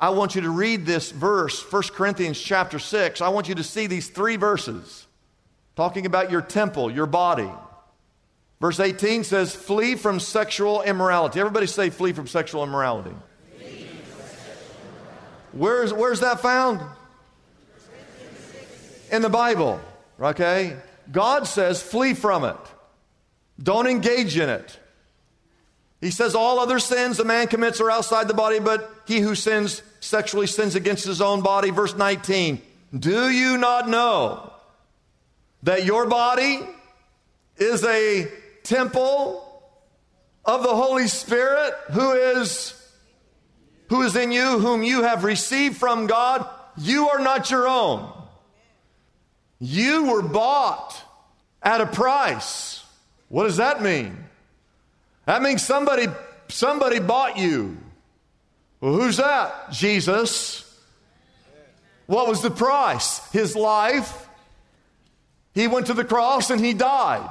I 0.00 0.08
want 0.10 0.34
you 0.34 0.40
to 0.40 0.50
read 0.50 0.86
this 0.86 1.10
verse, 1.10 1.60
1 1.70 1.82
Corinthians 1.92 2.40
chapter 2.40 2.78
6. 2.78 3.20
I 3.20 3.28
want 3.28 3.48
you 3.48 3.56
to 3.56 3.64
see 3.64 3.86
these 3.86 4.08
three 4.08 4.36
verses 4.36 5.06
talking 5.76 6.06
about 6.06 6.30
your 6.30 6.40
temple, 6.40 6.90
your 6.90 7.06
body. 7.06 7.50
Verse 8.60 8.80
18 8.80 9.24
says, 9.24 9.54
Flee 9.54 9.94
from 9.94 10.18
sexual 10.18 10.82
immorality. 10.82 11.38
Everybody 11.38 11.66
say, 11.66 11.90
Flee 11.90 12.12
from 12.12 12.26
sexual 12.26 12.64
immorality. 12.64 13.14
Where's, 15.52 15.92
where's 15.92 16.20
that 16.20 16.40
found? 16.40 16.80
In 19.10 19.22
the 19.22 19.30
Bible, 19.30 19.80
okay? 20.20 20.76
God 21.10 21.46
says, 21.46 21.82
Flee 21.82 22.14
from 22.14 22.44
it. 22.44 22.56
Don't 23.62 23.86
engage 23.86 24.36
in 24.36 24.48
it. 24.48 24.78
He 26.00 26.10
says, 26.10 26.34
All 26.34 26.58
other 26.58 26.78
sins 26.78 27.18
a 27.18 27.24
man 27.24 27.46
commits 27.46 27.80
are 27.80 27.90
outside 27.90 28.28
the 28.28 28.34
body, 28.34 28.58
but 28.60 28.90
he 29.06 29.20
who 29.20 29.34
sins 29.34 29.82
sexually 30.00 30.46
sins 30.46 30.74
against 30.74 31.06
his 31.06 31.20
own 31.20 31.42
body. 31.42 31.70
Verse 31.70 31.94
19 31.94 32.60
Do 32.96 33.30
you 33.30 33.56
not 33.56 33.88
know 33.88 34.52
that 35.62 35.84
your 35.84 36.06
body 36.06 36.60
is 37.56 37.84
a 37.84 38.28
temple 38.62 39.44
of 40.44 40.62
the 40.62 40.74
Holy 40.74 41.08
Spirit 41.08 41.74
who 41.92 42.12
is 42.12 42.74
who 43.88 44.02
is 44.02 44.16
in 44.16 44.32
you 44.32 44.58
whom 44.58 44.82
you 44.82 45.02
have 45.02 45.24
received 45.24 45.76
from 45.76 46.06
God 46.06 46.48
you 46.78 47.08
are 47.08 47.18
not 47.18 47.50
your 47.50 47.66
own. 47.66 48.12
You 49.58 50.04
were 50.04 50.22
bought 50.22 50.96
at 51.62 51.80
a 51.80 51.86
price. 51.86 52.84
What 53.28 53.44
does 53.44 53.56
that 53.56 53.82
mean? 53.82 54.16
That 55.26 55.42
means 55.42 55.62
somebody 55.62 56.06
somebody 56.48 57.00
bought 57.00 57.36
you. 57.36 57.76
Well 58.80 58.94
who's 58.94 59.16
that? 59.16 59.72
Jesus. 59.72 60.64
What 62.06 62.26
was 62.26 62.40
the 62.40 62.50
price? 62.50 63.20
His 63.32 63.54
life. 63.54 64.28
He 65.52 65.66
went 65.66 65.86
to 65.86 65.94
the 65.94 66.04
cross 66.04 66.50
and 66.50 66.64
he 66.64 66.72
died 66.72 67.28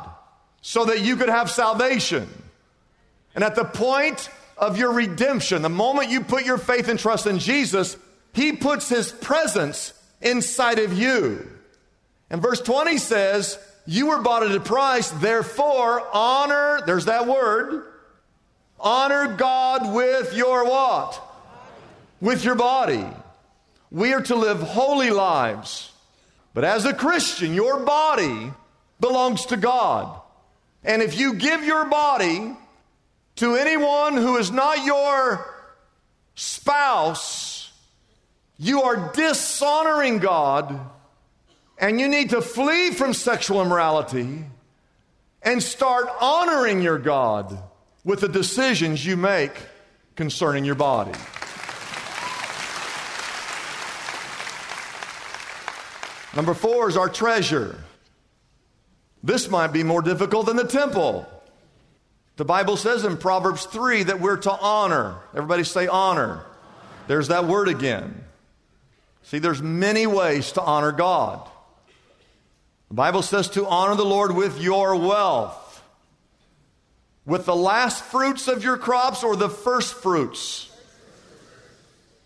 so 0.67 0.83
that 0.83 0.99
you 0.99 1.15
could 1.15 1.29
have 1.29 1.49
salvation. 1.49 2.27
And 3.33 3.41
at 3.41 3.55
the 3.55 3.63
point 3.63 4.29
of 4.57 4.77
your 4.77 4.91
redemption, 4.91 5.61
the 5.61 5.69
moment 5.69 6.09
you 6.09 6.19
put 6.19 6.45
your 6.45 6.57
faith 6.57 6.89
and 6.89 6.99
trust 6.99 7.25
in 7.25 7.39
Jesus, 7.39 7.95
he 8.33 8.51
puts 8.51 8.89
his 8.89 9.09
presence 9.09 9.93
inside 10.21 10.79
of 10.79 10.91
you. 10.91 11.49
And 12.29 12.41
verse 12.41 12.59
20 12.59 12.97
says, 12.97 13.57
You 13.85 14.07
were 14.07 14.21
bought 14.21 14.43
at 14.43 14.53
a 14.53 14.59
price, 14.59 15.09
therefore 15.09 16.05
honor, 16.13 16.81
there's 16.85 17.05
that 17.05 17.27
word, 17.27 17.85
honor 18.77 19.37
God 19.37 19.95
with 19.95 20.33
your 20.33 20.65
what? 20.65 21.17
With 22.19 22.43
your 22.43 22.55
body. 22.55 23.05
We 23.89 24.11
are 24.11 24.21
to 24.23 24.35
live 24.35 24.59
holy 24.59 25.11
lives. 25.11 25.93
But 26.53 26.65
as 26.65 26.83
a 26.83 26.93
Christian, 26.93 27.53
your 27.53 27.85
body 27.85 28.51
belongs 28.99 29.45
to 29.45 29.55
God. 29.55 30.23
And 30.87 31.01
if 31.01 31.19
you 31.19 31.33
give 31.33 31.65
your 31.65 31.83
body 31.85 32.55
to 33.35 33.55
anyone 33.55 34.15
who 34.15 34.37
is 34.37 34.51
not 34.51 34.85
your 34.85 35.45
spouse, 36.33 37.73
you 38.57 38.83
are 38.83 39.11
dishonoring 39.11 40.19
God, 40.19 40.79
and 41.77 41.99
you 41.99 42.07
need 42.07 42.29
to 42.29 42.41
flee 42.41 42.91
from 42.91 43.13
sexual 43.13 43.61
immorality 43.61 44.45
and 45.43 45.61
start 45.61 46.07
honoring 46.21 46.81
your 46.81 46.97
God 46.97 47.61
with 48.05 48.21
the 48.21 48.29
decisions 48.29 49.05
you 49.05 49.17
make 49.17 49.51
concerning 50.15 50.63
your 50.63 50.75
body. 50.75 51.11
Number 56.33 56.53
four 56.53 56.87
is 56.87 56.95
our 56.95 57.09
treasure. 57.09 57.83
This 59.27 59.49
might 59.49 59.73
be 59.73 59.83
more 59.83 60.01
difficult 60.01 60.45
than 60.45 60.55
the 60.55 60.63
temple. 60.63 61.27
The 62.37 62.45
Bible 62.45 62.77
says 62.77 63.03
in 63.03 63.17
Proverbs 63.17 63.65
3 63.65 64.03
that 64.03 64.21
we're 64.21 64.37
to 64.37 64.51
honor. 64.51 65.17
Everybody 65.35 65.65
say 65.65 65.85
honor. 65.85 66.45
There's 67.07 67.27
that 67.27 67.43
word 67.43 67.67
again. 67.67 68.23
See, 69.23 69.39
there's 69.39 69.61
many 69.61 70.07
ways 70.07 70.53
to 70.53 70.61
honor 70.61 70.93
God. 70.93 71.45
The 72.87 72.93
Bible 72.93 73.21
says 73.21 73.49
to 73.49 73.67
honor 73.67 73.95
the 73.95 74.05
Lord 74.05 74.33
with 74.33 74.61
your 74.61 74.95
wealth, 74.95 75.83
with 77.25 77.45
the 77.45 77.55
last 77.55 78.01
fruits 78.05 78.47
of 78.47 78.63
your 78.63 78.77
crops 78.77 79.25
or 79.25 79.35
the 79.35 79.49
first 79.49 79.95
fruits. 79.95 80.71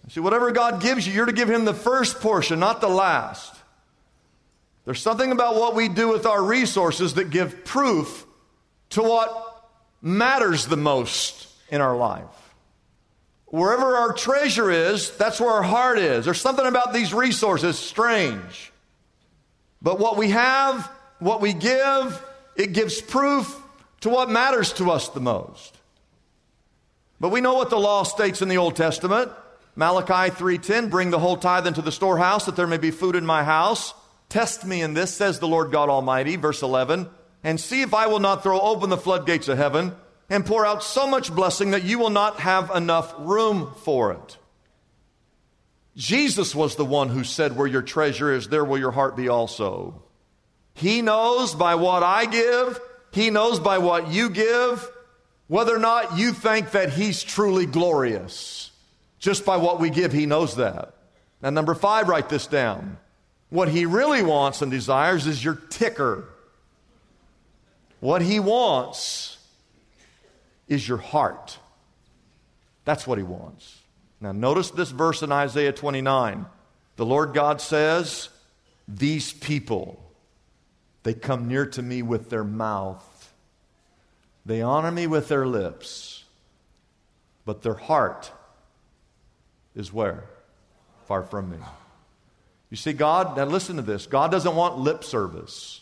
See, 0.10 0.20
whatever 0.20 0.52
God 0.52 0.84
gives 0.84 1.08
you, 1.08 1.14
you're 1.14 1.26
to 1.26 1.32
give 1.32 1.50
Him 1.50 1.66
the 1.66 1.74
first 1.74 2.20
portion, 2.20 2.60
not 2.60 2.80
the 2.80 2.90
last. 2.90 3.56
There's 4.92 5.02
something 5.02 5.32
about 5.32 5.56
what 5.56 5.74
we 5.74 5.88
do 5.88 6.10
with 6.10 6.26
our 6.26 6.44
resources 6.44 7.14
that 7.14 7.30
give 7.30 7.64
proof 7.64 8.26
to 8.90 9.02
what 9.02 9.72
matters 10.02 10.66
the 10.66 10.76
most 10.76 11.48
in 11.70 11.80
our 11.80 11.96
life. 11.96 12.26
Wherever 13.46 13.96
our 13.96 14.12
treasure 14.12 14.70
is, 14.70 15.16
that's 15.16 15.40
where 15.40 15.52
our 15.52 15.64
heart 15.64 15.98
is. 15.98 16.26
There's 16.26 16.42
something 16.42 16.66
about 16.66 16.92
these 16.92 17.14
resources 17.14 17.80
strange. 17.80 18.74
But 19.82 19.98
what 19.98 20.18
we 20.18 20.32
have, 20.32 20.92
what 21.20 21.40
we 21.40 21.54
give, 21.54 22.22
it 22.58 22.74
gives 22.74 23.00
proof 23.00 23.58
to 24.02 24.10
what 24.10 24.30
matters 24.30 24.74
to 24.74 24.92
us 24.92 25.08
the 25.08 25.22
most. 25.22 25.74
But 27.18 27.30
we 27.30 27.40
know 27.40 27.54
what 27.54 27.70
the 27.70 27.80
law 27.80 28.04
states 28.04 28.42
in 28.42 28.50
the 28.50 28.58
Old 28.58 28.76
Testament. 28.76 29.32
Malachi 29.74 30.36
3:10, 30.36 30.90
bring 30.90 31.12
the 31.12 31.20
whole 31.20 31.38
tithe 31.38 31.66
into 31.66 31.82
the 31.82 31.94
storehouse 31.94 32.44
that 32.44 32.58
there 32.58 32.68
may 32.68 32.78
be 32.78 32.92
food 32.92 33.16
in 33.16 33.26
my 33.26 33.46
house. 33.46 33.94
Test 34.32 34.64
me 34.64 34.82
in 34.82 34.94
this, 34.94 35.14
says 35.14 35.40
the 35.40 35.48
Lord 35.48 35.74
God 35.74 35.90
Almighty, 35.90 36.38
verse 36.38 36.62
11, 36.62 37.10
and 37.44 37.60
see 37.60 37.82
if 37.82 37.94
I 37.94 38.08
will 38.08 38.22
not 38.22 38.44
throw 38.44 38.62
open 38.62 38.90
the 38.90 38.96
floodgates 38.96 39.50
of 39.50 39.58
heaven 39.58 39.94
and 40.30 40.46
pour 40.46 40.66
out 40.66 40.84
so 40.84 41.06
much 41.06 41.36
blessing 41.36 41.72
that 41.72 41.84
you 41.84 42.00
will 42.00 42.10
not 42.10 42.40
have 42.40 42.72
enough 42.74 43.14
room 43.18 43.74
for 43.84 44.14
it. 44.14 44.38
Jesus 45.98 46.56
was 46.56 46.78
the 46.78 46.86
one 46.86 47.10
who 47.10 47.26
said, 47.26 47.58
Where 47.58 47.68
your 47.68 47.82
treasure 47.82 48.32
is, 48.32 48.48
there 48.48 48.64
will 48.64 48.78
your 48.78 48.92
heart 48.92 49.18
be 49.18 49.28
also. 49.28 50.02
He 50.76 51.02
knows 51.02 51.54
by 51.54 51.76
what 51.76 52.02
I 52.02 52.26
give, 52.26 52.80
He 53.12 53.32
knows 53.32 53.60
by 53.60 53.80
what 53.80 54.08
you 54.14 54.30
give, 54.30 54.90
whether 55.48 55.76
or 55.76 55.80
not 55.80 56.18
you 56.18 56.32
think 56.32 56.72
that 56.72 56.94
He's 56.94 57.22
truly 57.22 57.66
glorious. 57.66 58.72
Just 59.20 59.46
by 59.46 59.58
what 59.58 59.82
we 59.82 59.90
give, 59.90 60.14
He 60.14 60.26
knows 60.26 60.56
that. 60.56 60.96
Now, 61.42 61.50
number 61.50 61.76
five, 61.76 62.08
write 62.08 62.30
this 62.30 62.48
down. 62.48 62.98
What 63.52 63.68
he 63.68 63.86
really 63.86 64.24
wants 64.24 64.62
and 64.62 64.72
desires 64.72 65.28
is 65.28 65.44
your 65.44 65.56
ticker. 65.56 66.24
What 68.00 68.22
he 68.22 68.40
wants 68.40 69.38
is 70.70 70.88
your 70.88 70.98
heart. 70.98 71.60
That's 72.86 73.06
what 73.06 73.18
he 73.18 73.26
wants. 73.26 73.80
Now, 74.22 74.32
notice 74.32 74.72
this 74.72 74.90
verse 74.90 75.22
in 75.22 75.34
Isaiah 75.34 75.74
29. 75.74 76.46
The 76.96 77.06
Lord 77.06 77.34
God 77.34 77.60
says, 77.60 78.30
These 78.88 79.34
people, 79.34 80.02
they 81.04 81.14
come 81.14 81.50
near 81.50 81.66
to 81.66 81.82
me 81.82 82.02
with 82.02 82.30
their 82.30 82.46
mouth, 82.46 83.34
they 84.46 84.62
honor 84.62 84.92
me 84.92 85.08
with 85.08 85.28
their 85.28 85.46
lips, 85.46 86.24
but 87.44 87.64
their 87.64 87.74
heart 87.74 88.32
is 89.76 89.92
where? 89.92 90.24
Far 91.06 91.24
from 91.24 91.52
me. 91.52 91.58
You 92.72 92.78
see, 92.78 92.94
God, 92.94 93.38
now 93.38 93.46
listen 93.46 93.76
to 93.76 93.82
this 93.84 94.08
God 94.08 94.32
doesn't 94.32 94.56
want 94.56 94.80
lip 94.80 95.04
service, 95.04 95.82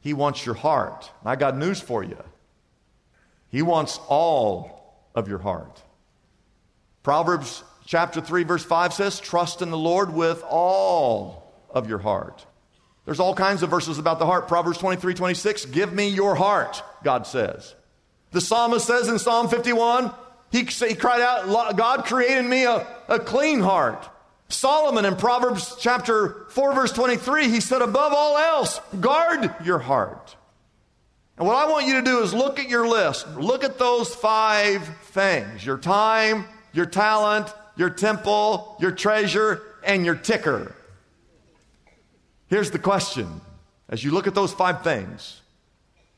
He 0.00 0.12
wants 0.12 0.44
your 0.44 0.56
heart. 0.56 1.08
I 1.24 1.36
got 1.36 1.56
news 1.56 1.80
for 1.80 2.02
you. 2.02 2.18
He 3.50 3.62
wants 3.62 4.00
all 4.08 4.96
of 5.14 5.28
your 5.28 5.38
heart. 5.38 5.82
Proverbs 7.02 7.62
chapter 7.84 8.22
3, 8.22 8.44
verse 8.44 8.64
5 8.64 8.94
says, 8.94 9.20
Trust 9.20 9.60
in 9.60 9.70
the 9.70 9.76
Lord 9.76 10.14
with 10.14 10.42
all 10.48 11.52
of 11.68 11.88
your 11.88 11.98
heart. 11.98 12.46
There's 13.04 13.20
all 13.20 13.34
kinds 13.34 13.62
of 13.62 13.68
verses 13.68 13.98
about 13.98 14.18
the 14.18 14.26
heart. 14.26 14.48
Proverbs 14.48 14.78
23, 14.78 15.12
26, 15.12 15.66
Give 15.66 15.92
me 15.92 16.08
your 16.08 16.34
heart, 16.34 16.82
God 17.04 17.26
says. 17.26 17.74
The 18.30 18.40
psalmist 18.40 18.86
says 18.86 19.08
in 19.08 19.18
Psalm 19.18 19.48
51, 19.48 20.12
he, 20.50 20.64
he 20.64 20.94
cried 20.94 21.20
out, 21.20 21.76
God 21.76 22.06
created 22.06 22.46
me 22.46 22.64
a, 22.64 22.86
a 23.08 23.18
clean 23.18 23.60
heart. 23.60 24.08
Solomon 24.52 25.04
in 25.04 25.16
Proverbs 25.16 25.76
chapter 25.80 26.46
4, 26.50 26.74
verse 26.74 26.92
23, 26.92 27.48
he 27.48 27.60
said, 27.60 27.82
above 27.82 28.12
all 28.14 28.36
else, 28.36 28.80
guard 29.00 29.52
your 29.64 29.78
heart. 29.78 30.36
And 31.38 31.46
what 31.46 31.56
I 31.56 31.70
want 31.70 31.86
you 31.86 31.94
to 31.94 32.02
do 32.02 32.20
is 32.20 32.34
look 32.34 32.60
at 32.60 32.68
your 32.68 32.86
list. 32.86 33.26
Look 33.36 33.64
at 33.64 33.78
those 33.78 34.14
five 34.14 34.86
things 35.06 35.64
your 35.64 35.78
time, 35.78 36.44
your 36.72 36.86
talent, 36.86 37.52
your 37.76 37.90
temple, 37.90 38.76
your 38.78 38.92
treasure, 38.92 39.62
and 39.82 40.04
your 40.04 40.14
ticker. 40.14 40.74
Here's 42.48 42.70
the 42.70 42.78
question 42.78 43.40
as 43.88 44.04
you 44.04 44.10
look 44.10 44.26
at 44.26 44.34
those 44.34 44.52
five 44.52 44.82
things 44.84 45.40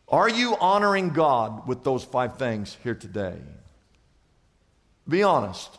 are 0.09 0.29
you 0.29 0.57
honoring 0.57 1.11
God 1.11 1.67
with 1.67 1.83
those 1.83 2.05
five 2.05 2.37
things 2.37 2.77
here 2.83 2.95
today? 2.95 3.37
Be 5.09 5.23
honest. 5.23 5.79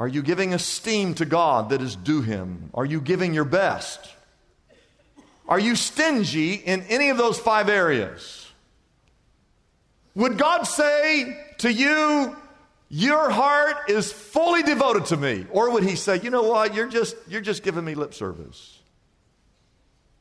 Are 0.00 0.08
you 0.08 0.22
giving 0.22 0.54
esteem 0.54 1.12
to 1.16 1.26
God 1.26 1.68
that 1.68 1.82
is 1.82 1.94
due 1.94 2.22
Him? 2.22 2.70
Are 2.72 2.86
you 2.86 3.02
giving 3.02 3.34
your 3.34 3.44
best? 3.44 4.00
Are 5.46 5.60
you 5.60 5.76
stingy 5.76 6.54
in 6.54 6.82
any 6.84 7.10
of 7.10 7.18
those 7.18 7.38
five 7.38 7.68
areas? 7.68 8.50
Would 10.14 10.38
God 10.38 10.62
say 10.62 11.38
to 11.58 11.70
you, 11.70 12.34
Your 12.88 13.28
heart 13.28 13.90
is 13.90 14.10
fully 14.10 14.62
devoted 14.62 15.04
to 15.06 15.18
me? 15.18 15.44
Or 15.50 15.70
would 15.70 15.82
He 15.82 15.96
say, 15.96 16.18
You 16.18 16.30
know 16.30 16.44
what? 16.44 16.74
You're 16.74 16.88
just, 16.88 17.14
you're 17.28 17.42
just 17.42 17.62
giving 17.62 17.84
me 17.84 17.94
lip 17.94 18.14
service. 18.14 18.78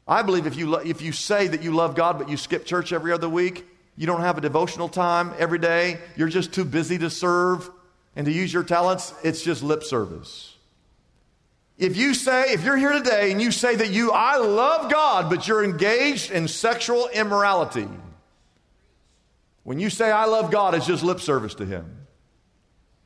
I 0.05 0.23
believe 0.23 0.45
if 0.45 0.57
you, 0.57 0.75
if 0.75 1.01
you 1.01 1.13
say 1.13 1.47
that 1.47 1.63
you 1.63 1.71
love 1.71 1.95
God, 1.95 2.19
but 2.19 2.27
you 2.27 2.35
skip 2.35 2.65
church 2.65 2.91
every 2.91 3.13
other 3.13 3.29
week, 3.29 3.65
you 3.95 4.07
don't 4.07 4.21
have 4.21 4.37
a 4.37 4.41
devotional 4.41 4.89
time 4.89 5.31
every 5.39 5.59
day, 5.59 5.99
you're 6.17 6.27
just 6.27 6.51
too 6.51 6.65
busy 6.65 6.97
to 6.97 7.09
serve, 7.09 7.69
and 8.15 8.25
to 8.25 8.31
use 8.31 8.53
your 8.53 8.63
talents, 8.63 9.13
it's 9.23 9.41
just 9.41 9.63
lip 9.63 9.83
service. 9.83 10.55
If 11.77 11.95
you 11.95 12.13
say, 12.13 12.51
if 12.51 12.65
you're 12.65 12.77
here 12.77 12.91
today 12.91 13.31
and 13.31 13.41
you 13.41 13.51
say 13.51 13.75
that 13.75 13.89
you, 13.89 14.11
I 14.11 14.37
love 14.37 14.91
God, 14.91 15.29
but 15.29 15.47
you're 15.47 15.63
engaged 15.63 16.29
in 16.29 16.47
sexual 16.47 17.07
immorality, 17.07 17.87
when 19.63 19.79
you 19.79 19.89
say, 19.89 20.11
I 20.11 20.25
love 20.25 20.51
God, 20.51 20.75
it's 20.75 20.85
just 20.85 21.03
lip 21.03 21.21
service 21.21 21.55
to 21.55 21.65
Him. 21.65 22.07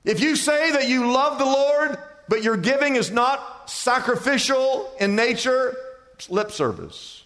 If 0.03 0.21
you 0.21 0.35
say 0.35 0.71
that 0.71 0.87
you 0.87 1.11
love 1.11 1.37
the 1.37 1.45
Lord, 1.45 1.97
but 2.27 2.43
your 2.43 2.57
giving 2.57 2.95
is 2.95 3.11
not 3.11 3.69
sacrificial 3.69 4.91
in 4.99 5.15
nature, 5.15 5.77
it's 6.15 6.29
lip 6.29 6.51
service. 6.51 7.23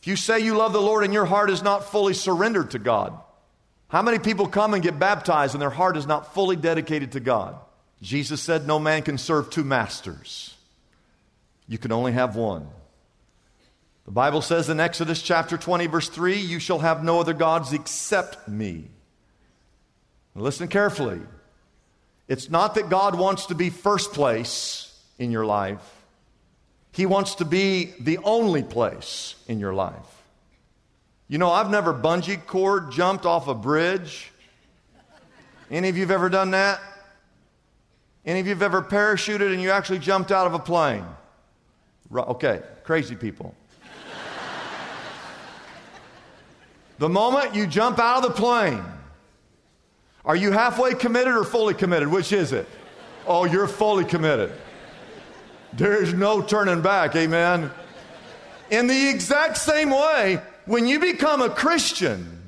If 0.00 0.08
you 0.08 0.16
say 0.16 0.40
you 0.40 0.56
love 0.56 0.72
the 0.72 0.80
Lord 0.80 1.04
and 1.04 1.12
your 1.12 1.24
heart 1.24 1.50
is 1.50 1.62
not 1.62 1.90
fully 1.90 2.14
surrendered 2.14 2.72
to 2.72 2.78
God, 2.78 3.18
how 3.88 4.02
many 4.02 4.18
people 4.18 4.48
come 4.48 4.74
and 4.74 4.82
get 4.82 4.98
baptized 4.98 5.54
and 5.54 5.62
their 5.62 5.70
heart 5.70 5.96
is 5.96 6.06
not 6.06 6.34
fully 6.34 6.56
dedicated 6.56 7.12
to 7.12 7.20
God? 7.20 7.56
Jesus 8.02 8.40
said, 8.40 8.66
No 8.66 8.78
man 8.78 9.02
can 9.02 9.18
serve 9.18 9.50
two 9.50 9.64
masters. 9.64 10.54
You 11.68 11.78
can 11.78 11.92
only 11.92 12.12
have 12.12 12.36
one. 12.36 12.68
The 14.04 14.10
Bible 14.10 14.42
says 14.42 14.68
in 14.68 14.80
Exodus 14.80 15.22
chapter 15.22 15.56
20, 15.56 15.86
verse 15.86 16.08
3, 16.08 16.36
You 16.36 16.58
shall 16.58 16.80
have 16.80 17.02
no 17.02 17.20
other 17.20 17.32
gods 17.32 17.72
except 17.72 18.46
me. 18.48 18.88
Listen 20.34 20.68
carefully. 20.68 21.20
It's 22.28 22.50
not 22.50 22.74
that 22.74 22.90
God 22.90 23.16
wants 23.16 23.46
to 23.46 23.54
be 23.54 23.70
first 23.70 24.12
place 24.12 24.90
in 25.18 25.30
your 25.30 25.46
life, 25.46 26.04
He 26.92 27.06
wants 27.06 27.36
to 27.36 27.44
be 27.44 27.94
the 28.00 28.18
only 28.18 28.62
place 28.62 29.36
in 29.46 29.60
your 29.60 29.72
life. 29.72 30.13
You 31.28 31.38
know, 31.38 31.50
I've 31.50 31.70
never 31.70 31.94
bungee 31.94 32.44
cord 32.46 32.92
jumped 32.92 33.24
off 33.24 33.48
a 33.48 33.54
bridge. 33.54 34.30
Any 35.70 35.88
of 35.88 35.96
you 35.96 36.02
have 36.02 36.10
ever 36.10 36.28
done 36.28 36.50
that? 36.50 36.80
Any 38.26 38.40
of 38.40 38.46
you 38.46 38.54
have 38.54 38.62
ever 38.62 38.82
parachuted 38.82 39.52
and 39.52 39.60
you 39.60 39.70
actually 39.70 39.98
jumped 39.98 40.30
out 40.30 40.46
of 40.46 40.54
a 40.54 40.58
plane? 40.58 41.04
Okay, 42.14 42.62
crazy 42.84 43.16
people. 43.16 43.54
the 46.98 47.08
moment 47.08 47.54
you 47.54 47.66
jump 47.66 47.98
out 47.98 48.24
of 48.24 48.34
the 48.34 48.40
plane, 48.40 48.84
are 50.24 50.36
you 50.36 50.52
halfway 50.52 50.94
committed 50.94 51.34
or 51.34 51.44
fully 51.44 51.74
committed? 51.74 52.08
Which 52.08 52.32
is 52.32 52.52
it? 52.52 52.68
Oh, 53.26 53.44
you're 53.44 53.66
fully 53.66 54.04
committed. 54.04 54.52
There's 55.72 56.14
no 56.14 56.40
turning 56.40 56.82
back, 56.82 57.16
amen. 57.16 57.70
In 58.70 58.86
the 58.86 59.08
exact 59.08 59.56
same 59.56 59.90
way, 59.90 60.40
when 60.66 60.86
you 60.86 60.98
become 60.98 61.42
a 61.42 61.50
Christian, 61.50 62.42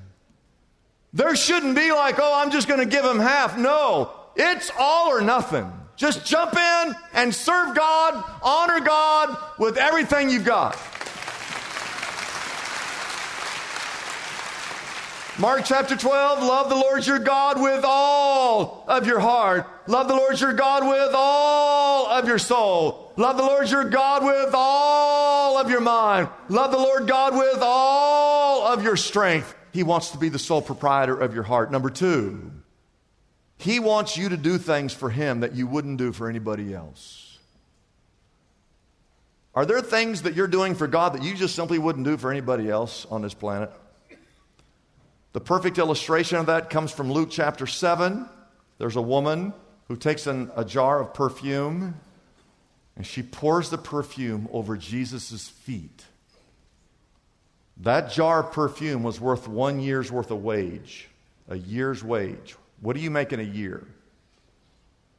there 1.12 1.34
shouldn't 1.36 1.74
be 1.74 1.92
like, 1.92 2.18
oh, 2.18 2.42
I'm 2.42 2.50
just 2.50 2.68
going 2.68 2.80
to 2.80 2.86
give 2.86 3.04
him 3.04 3.18
half. 3.18 3.56
No, 3.58 4.12
it's 4.34 4.70
all 4.78 5.10
or 5.10 5.20
nothing. 5.20 5.72
Just 5.96 6.26
jump 6.26 6.54
in 6.54 6.94
and 7.14 7.34
serve 7.34 7.74
God, 7.74 8.22
honor 8.42 8.80
God 8.80 9.36
with 9.58 9.78
everything 9.78 10.28
you've 10.28 10.44
got. 10.44 10.78
Mark 15.38 15.62
chapter 15.64 15.96
12, 15.96 16.42
love 16.42 16.70
the 16.70 16.76
Lord 16.76 17.06
your 17.06 17.18
God 17.18 17.60
with 17.60 17.84
all 17.84 18.84
of 18.88 19.06
your 19.06 19.20
heart. 19.20 19.66
Love 19.86 20.08
the 20.08 20.14
Lord 20.14 20.40
your 20.40 20.54
God 20.54 20.86
with 20.86 21.12
all 21.14 22.06
of 22.06 22.26
your 22.26 22.38
soul. 22.38 23.05
Love 23.16 23.38
the 23.38 23.42
Lord 23.42 23.70
your 23.70 23.84
God 23.84 24.24
with 24.24 24.50
all 24.54 25.58
of 25.58 25.70
your 25.70 25.80
mind. 25.80 26.28
Love 26.48 26.70
the 26.70 26.78
Lord 26.78 27.06
God 27.06 27.34
with 27.34 27.58
all 27.62 28.66
of 28.66 28.82
your 28.82 28.96
strength. 28.96 29.54
He 29.72 29.82
wants 29.82 30.10
to 30.10 30.18
be 30.18 30.28
the 30.28 30.38
sole 30.38 30.60
proprietor 30.60 31.18
of 31.18 31.34
your 31.34 31.42
heart. 31.42 31.72
Number 31.72 31.88
two, 31.88 32.52
he 33.58 33.80
wants 33.80 34.16
you 34.16 34.28
to 34.28 34.36
do 34.36 34.58
things 34.58 34.92
for 34.92 35.08
Him 35.08 35.40
that 35.40 35.54
you 35.54 35.66
wouldn't 35.66 35.98
do 35.98 36.12
for 36.12 36.28
anybody 36.28 36.74
else. 36.74 37.38
Are 39.54 39.64
there 39.64 39.80
things 39.80 40.22
that 40.22 40.34
you're 40.34 40.46
doing 40.46 40.74
for 40.74 40.86
God 40.86 41.14
that 41.14 41.22
you 41.22 41.34
just 41.34 41.54
simply 41.54 41.78
wouldn't 41.78 42.04
do 42.04 42.18
for 42.18 42.30
anybody 42.30 42.68
else 42.68 43.06
on 43.10 43.22
this 43.22 43.32
planet? 43.32 43.70
The 45.32 45.40
perfect 45.40 45.78
illustration 45.78 46.36
of 46.36 46.46
that 46.46 46.68
comes 46.68 46.92
from 46.92 47.10
Luke 47.10 47.30
chapter 47.30 47.66
7. 47.66 48.28
There's 48.76 48.96
a 48.96 49.02
woman 49.02 49.54
who 49.88 49.96
takes 49.96 50.26
an, 50.26 50.50
a 50.54 50.64
jar 50.64 51.00
of 51.00 51.14
perfume 51.14 51.94
and 52.96 53.06
she 53.06 53.22
pours 53.22 53.70
the 53.70 53.78
perfume 53.78 54.48
over 54.52 54.76
Jesus' 54.76 55.48
feet. 55.48 56.04
That 57.78 58.10
jar 58.10 58.40
of 58.40 58.52
perfume 58.52 59.02
was 59.02 59.20
worth 59.20 59.46
one 59.46 59.80
year's 59.80 60.10
worth 60.10 60.30
of 60.30 60.42
wage, 60.42 61.08
a 61.48 61.56
year's 61.56 62.02
wage. 62.02 62.56
What 62.80 62.96
do 62.96 63.02
you 63.02 63.10
make 63.10 63.32
in 63.32 63.40
a 63.40 63.44
year? 63.44 63.86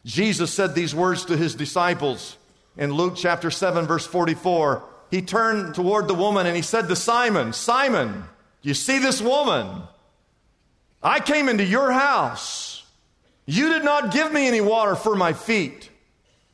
Jesus 0.06 0.52
said 0.52 0.74
these 0.74 0.96
words 0.96 1.26
to 1.26 1.38
his 1.38 1.54
disciples 1.54 2.38
in 2.78 2.94
Luke 2.94 3.14
chapter 3.16 3.52
7, 3.52 3.86
verse 3.86 4.08
44. 4.08 4.84
He 5.12 5.22
turned 5.22 5.76
toward 5.76 6.08
the 6.08 6.14
woman 6.14 6.48
and 6.48 6.56
he 6.56 6.62
said 6.62 6.88
to 6.88 6.96
Simon, 6.96 7.54
Simon, 7.54 8.24
you 8.62 8.74
see 8.74 9.00
this 9.00 9.22
woman? 9.22 9.84
I 11.04 11.20
came 11.20 11.48
into 11.48 11.64
your 11.64 11.92
house. 11.92 12.84
You 13.46 13.70
did 13.70 13.84
not 13.84 14.12
give 14.12 14.32
me 14.32 14.48
any 14.48 14.62
water 14.62 14.96
for 14.96 15.16
my 15.16 15.34
feet, 15.34 15.90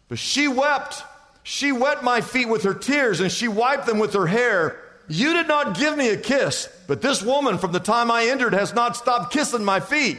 but 0.10 0.20
she 0.20 0.48
wept. 0.48 1.04
She 1.44 1.72
wet 1.72 2.04
my 2.04 2.22
feet 2.22 2.48
with 2.48 2.64
her 2.64 2.74
tears 2.74 3.20
and 3.20 3.32
she 3.32 3.48
wiped 3.48 3.86
them 3.86 4.00
with 4.00 4.14
her 4.14 4.28
hair. 4.28 4.80
You 5.08 5.34
did 5.34 5.48
not 5.48 5.78
give 5.78 5.98
me 5.98 6.10
a 6.10 6.18
kiss, 6.18 6.70
but 6.88 7.02
this 7.02 7.22
woman 7.22 7.58
from 7.58 7.74
the 7.74 7.80
time 7.80 8.10
I 8.10 8.28
entered 8.28 8.54
has 8.54 8.74
not 8.74 8.96
stopped 8.96 9.34
kissing 9.34 9.66
my 9.66 9.82
feet. 9.82 10.18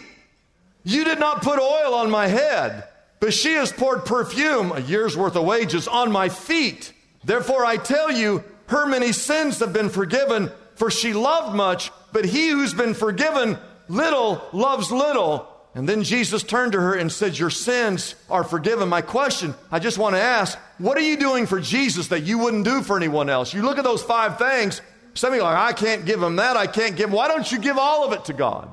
You 0.84 1.04
did 1.04 1.18
not 1.18 1.42
put 1.42 1.58
oil 1.58 1.94
on 1.94 2.10
my 2.10 2.26
head, 2.26 2.84
but 3.20 3.32
she 3.32 3.54
has 3.54 3.72
poured 3.72 4.04
perfume, 4.04 4.72
a 4.72 4.80
year's 4.80 5.16
worth 5.16 5.34
of 5.34 5.44
wages, 5.44 5.88
on 5.88 6.12
my 6.12 6.28
feet. 6.28 6.92
Therefore, 7.24 7.64
I 7.64 7.78
tell 7.78 8.12
you, 8.12 8.44
her 8.66 8.86
many 8.86 9.12
sins 9.12 9.60
have 9.60 9.72
been 9.72 9.88
forgiven, 9.88 10.50
for 10.74 10.90
she 10.90 11.14
loved 11.14 11.56
much, 11.56 11.90
but 12.12 12.26
he 12.26 12.50
who's 12.50 12.74
been 12.74 12.92
forgiven 12.92 13.56
little 13.88 14.46
loves 14.52 14.92
little. 14.92 15.48
And 15.74 15.88
then 15.88 16.02
Jesus 16.02 16.42
turned 16.42 16.72
to 16.72 16.80
her 16.80 16.94
and 16.94 17.10
said, 17.10 17.38
Your 17.38 17.50
sins 17.50 18.14
are 18.30 18.44
forgiven. 18.44 18.88
My 18.88 19.02
question, 19.02 19.54
I 19.72 19.78
just 19.78 19.98
want 19.98 20.14
to 20.14 20.20
ask, 20.20 20.58
what 20.78 20.96
are 20.96 21.02
you 21.02 21.16
doing 21.16 21.46
for 21.46 21.60
Jesus 21.60 22.08
that 22.08 22.20
you 22.20 22.38
wouldn't 22.38 22.64
do 22.64 22.82
for 22.82 22.96
anyone 22.96 23.28
else? 23.28 23.54
You 23.54 23.62
look 23.62 23.78
at 23.78 23.84
those 23.84 24.02
five 24.02 24.38
things, 24.38 24.80
some 25.14 25.32
of 25.32 25.36
you 25.36 25.44
are 25.44 25.52
like, 25.52 25.76
I 25.76 25.78
can't 25.78 26.04
give 26.04 26.22
him 26.22 26.36
that, 26.36 26.56
I 26.56 26.66
can't 26.66 26.96
give. 26.96 27.12
Why 27.12 27.28
don't 27.28 27.50
you 27.50 27.58
give 27.58 27.78
all 27.78 28.04
of 28.04 28.12
it 28.12 28.24
to 28.26 28.32
God? 28.32 28.68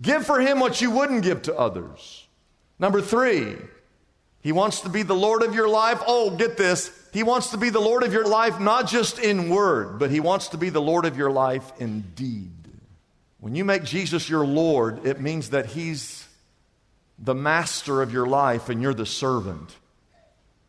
Give 0.00 0.24
for 0.26 0.40
him 0.40 0.60
what 0.60 0.80
you 0.80 0.90
wouldn't 0.90 1.22
give 1.22 1.42
to 1.42 1.56
others. 1.56 2.26
Number 2.78 3.00
three, 3.00 3.56
he 4.40 4.52
wants 4.52 4.80
to 4.80 4.88
be 4.88 5.04
the 5.04 5.14
Lord 5.14 5.42
of 5.42 5.54
your 5.54 5.68
life. 5.68 6.02
Oh, 6.06 6.36
get 6.36 6.56
this. 6.56 6.90
He 7.12 7.22
wants 7.22 7.50
to 7.50 7.56
be 7.56 7.70
the 7.70 7.80
Lord 7.80 8.02
of 8.02 8.12
your 8.12 8.26
life, 8.26 8.58
not 8.58 8.88
just 8.88 9.18
in 9.18 9.48
word, 9.48 9.98
but 9.98 10.10
he 10.10 10.18
wants 10.18 10.48
to 10.48 10.58
be 10.58 10.70
the 10.70 10.82
Lord 10.82 11.04
of 11.04 11.16
your 11.16 11.30
life 11.30 11.72
in 11.78 12.00
deed. 12.14 12.50
When 13.38 13.54
you 13.54 13.64
make 13.64 13.84
Jesus 13.84 14.28
your 14.28 14.44
Lord, 14.44 15.06
it 15.06 15.20
means 15.20 15.50
that 15.50 15.66
he's 15.66 16.26
the 17.18 17.34
master 17.34 18.02
of 18.02 18.12
your 18.12 18.26
life 18.26 18.68
and 18.68 18.82
you're 18.82 18.94
the 18.94 19.06
servant. 19.06 19.76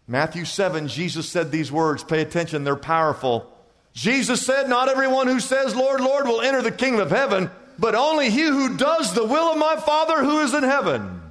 Matthew 0.07 0.45
7, 0.45 0.87
Jesus 0.87 1.29
said 1.29 1.51
these 1.51 1.71
words. 1.71 2.03
Pay 2.03 2.21
attention, 2.21 2.63
they're 2.63 2.75
powerful. 2.75 3.49
Jesus 3.93 4.45
said, 4.45 4.67
Not 4.67 4.89
everyone 4.89 5.27
who 5.27 5.39
says, 5.39 5.75
Lord, 5.75 6.01
Lord, 6.01 6.27
will 6.27 6.41
enter 6.41 6.61
the 6.61 6.71
kingdom 6.71 7.01
of 7.01 7.11
heaven 7.11 7.49
but 7.79 7.95
only 7.95 8.29
he 8.29 8.43
who 8.43 8.77
does 8.77 9.13
the 9.13 9.25
will 9.25 9.51
of 9.51 9.57
my 9.57 9.75
Father 9.77 10.23
who 10.23 10.39
is 10.39 10.53
in 10.53 10.63
heaven. 10.63 11.21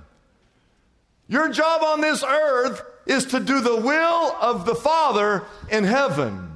Your 1.28 1.48
job 1.48 1.82
on 1.82 2.00
this 2.00 2.22
earth 2.22 2.82
is 3.06 3.26
to 3.26 3.40
do 3.40 3.60
the 3.60 3.76
will 3.76 4.36
of 4.40 4.66
the 4.66 4.74
Father 4.74 5.44
in 5.70 5.84
heaven. 5.84 6.48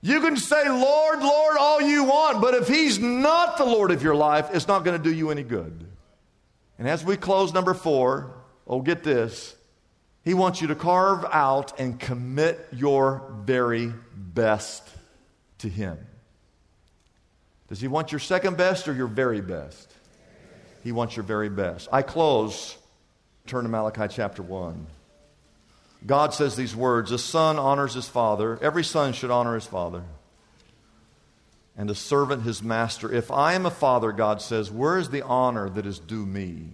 You 0.00 0.20
can 0.20 0.36
say, 0.36 0.68
Lord, 0.68 1.20
Lord, 1.20 1.56
all 1.58 1.82
you 1.82 2.04
want, 2.04 2.40
but 2.40 2.54
if 2.54 2.68
He's 2.68 2.98
not 2.98 3.58
the 3.58 3.66
Lord 3.66 3.90
of 3.90 4.02
your 4.02 4.14
life, 4.14 4.48
it's 4.52 4.68
not 4.68 4.84
going 4.84 4.96
to 4.96 5.02
do 5.02 5.14
you 5.14 5.30
any 5.30 5.42
good. 5.42 5.86
And 6.78 6.88
as 6.88 7.04
we 7.04 7.18
close 7.18 7.52
number 7.52 7.74
four, 7.74 8.32
oh, 8.66 8.80
get 8.80 9.02
this. 9.02 9.54
He 10.24 10.34
wants 10.34 10.60
you 10.60 10.68
to 10.68 10.74
carve 10.74 11.24
out 11.32 11.78
and 11.80 11.98
commit 11.98 12.68
your 12.72 13.22
very 13.44 13.92
best 14.14 14.86
to 15.58 15.68
Him. 15.68 15.98
Does 17.70 17.80
he 17.80 17.88
want 17.88 18.10
your 18.10 18.18
second 18.18 18.56
best 18.56 18.88
or 18.88 18.92
your 18.92 19.06
very 19.06 19.40
best? 19.40 19.90
He 20.82 20.90
wants 20.90 21.16
your 21.16 21.22
very 21.22 21.48
best. 21.48 21.88
I 21.92 22.02
close. 22.02 22.76
Turn 23.46 23.62
to 23.62 23.70
Malachi 23.70 24.08
chapter 24.08 24.42
1. 24.42 24.86
God 26.04 26.34
says 26.34 26.56
these 26.56 26.74
words 26.74 27.10
The 27.10 27.18
son 27.18 27.58
honors 27.58 27.94
his 27.94 28.08
father. 28.08 28.58
Every 28.60 28.82
son 28.82 29.12
should 29.12 29.30
honor 29.30 29.54
his 29.54 29.66
father. 29.66 30.02
And 31.76 31.88
a 31.88 31.94
servant 31.94 32.42
his 32.42 32.60
master. 32.60 33.12
If 33.12 33.30
I 33.30 33.52
am 33.52 33.64
a 33.64 33.70
father, 33.70 34.10
God 34.10 34.42
says, 34.42 34.70
where 34.70 34.98
is 34.98 35.10
the 35.10 35.22
honor 35.22 35.70
that 35.70 35.86
is 35.86 35.98
due 36.00 36.26
me? 36.26 36.70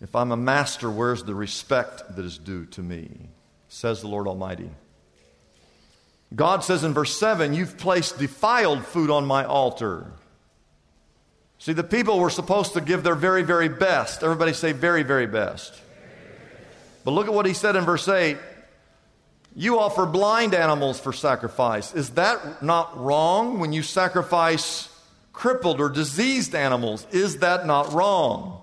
If 0.00 0.14
I'm 0.14 0.30
a 0.30 0.36
master, 0.36 0.90
where's 0.90 1.24
the 1.24 1.34
respect 1.34 2.16
that 2.16 2.24
is 2.24 2.38
due 2.38 2.66
to 2.66 2.82
me? 2.82 3.10
Says 3.68 4.02
the 4.02 4.08
Lord 4.08 4.26
Almighty. 4.26 4.70
God 6.34 6.64
says 6.64 6.84
in 6.84 6.92
verse 6.92 7.18
7, 7.18 7.54
You've 7.54 7.78
placed 7.78 8.18
defiled 8.18 8.84
food 8.84 9.10
on 9.10 9.26
my 9.26 9.44
altar. 9.44 10.12
See, 11.58 11.72
the 11.72 11.84
people 11.84 12.18
were 12.18 12.30
supposed 12.30 12.74
to 12.74 12.80
give 12.80 13.02
their 13.02 13.14
very, 13.14 13.42
very 13.42 13.68
best. 13.68 14.22
Everybody 14.22 14.52
say, 14.52 14.72
very, 14.72 15.02
very 15.02 15.26
best. 15.26 15.80
But 17.04 17.12
look 17.12 17.26
at 17.26 17.32
what 17.32 17.46
he 17.46 17.54
said 17.54 17.76
in 17.76 17.84
verse 17.84 18.06
8. 18.06 18.36
You 19.54 19.78
offer 19.78 20.04
blind 20.04 20.54
animals 20.54 21.00
for 21.00 21.14
sacrifice. 21.14 21.94
Is 21.94 22.10
that 22.10 22.62
not 22.62 22.98
wrong 22.98 23.58
when 23.58 23.72
you 23.72 23.82
sacrifice 23.82 24.90
crippled 25.32 25.80
or 25.80 25.88
diseased 25.88 26.54
animals? 26.54 27.06
Is 27.10 27.38
that 27.38 27.66
not 27.66 27.92
wrong? 27.94 28.55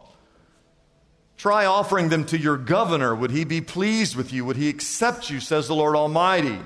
Try 1.44 1.66
offering 1.66 2.08
them 2.08 2.24
to 2.28 2.40
your 2.40 2.56
governor. 2.56 3.14
Would 3.14 3.32
he 3.32 3.44
be 3.44 3.60
pleased 3.60 4.16
with 4.16 4.32
you? 4.32 4.46
Would 4.46 4.56
he 4.56 4.70
accept 4.70 5.30
you, 5.30 5.42
says 5.42 5.68
the 5.68 5.76
Lord 5.76 5.94
Almighty? 5.94 6.58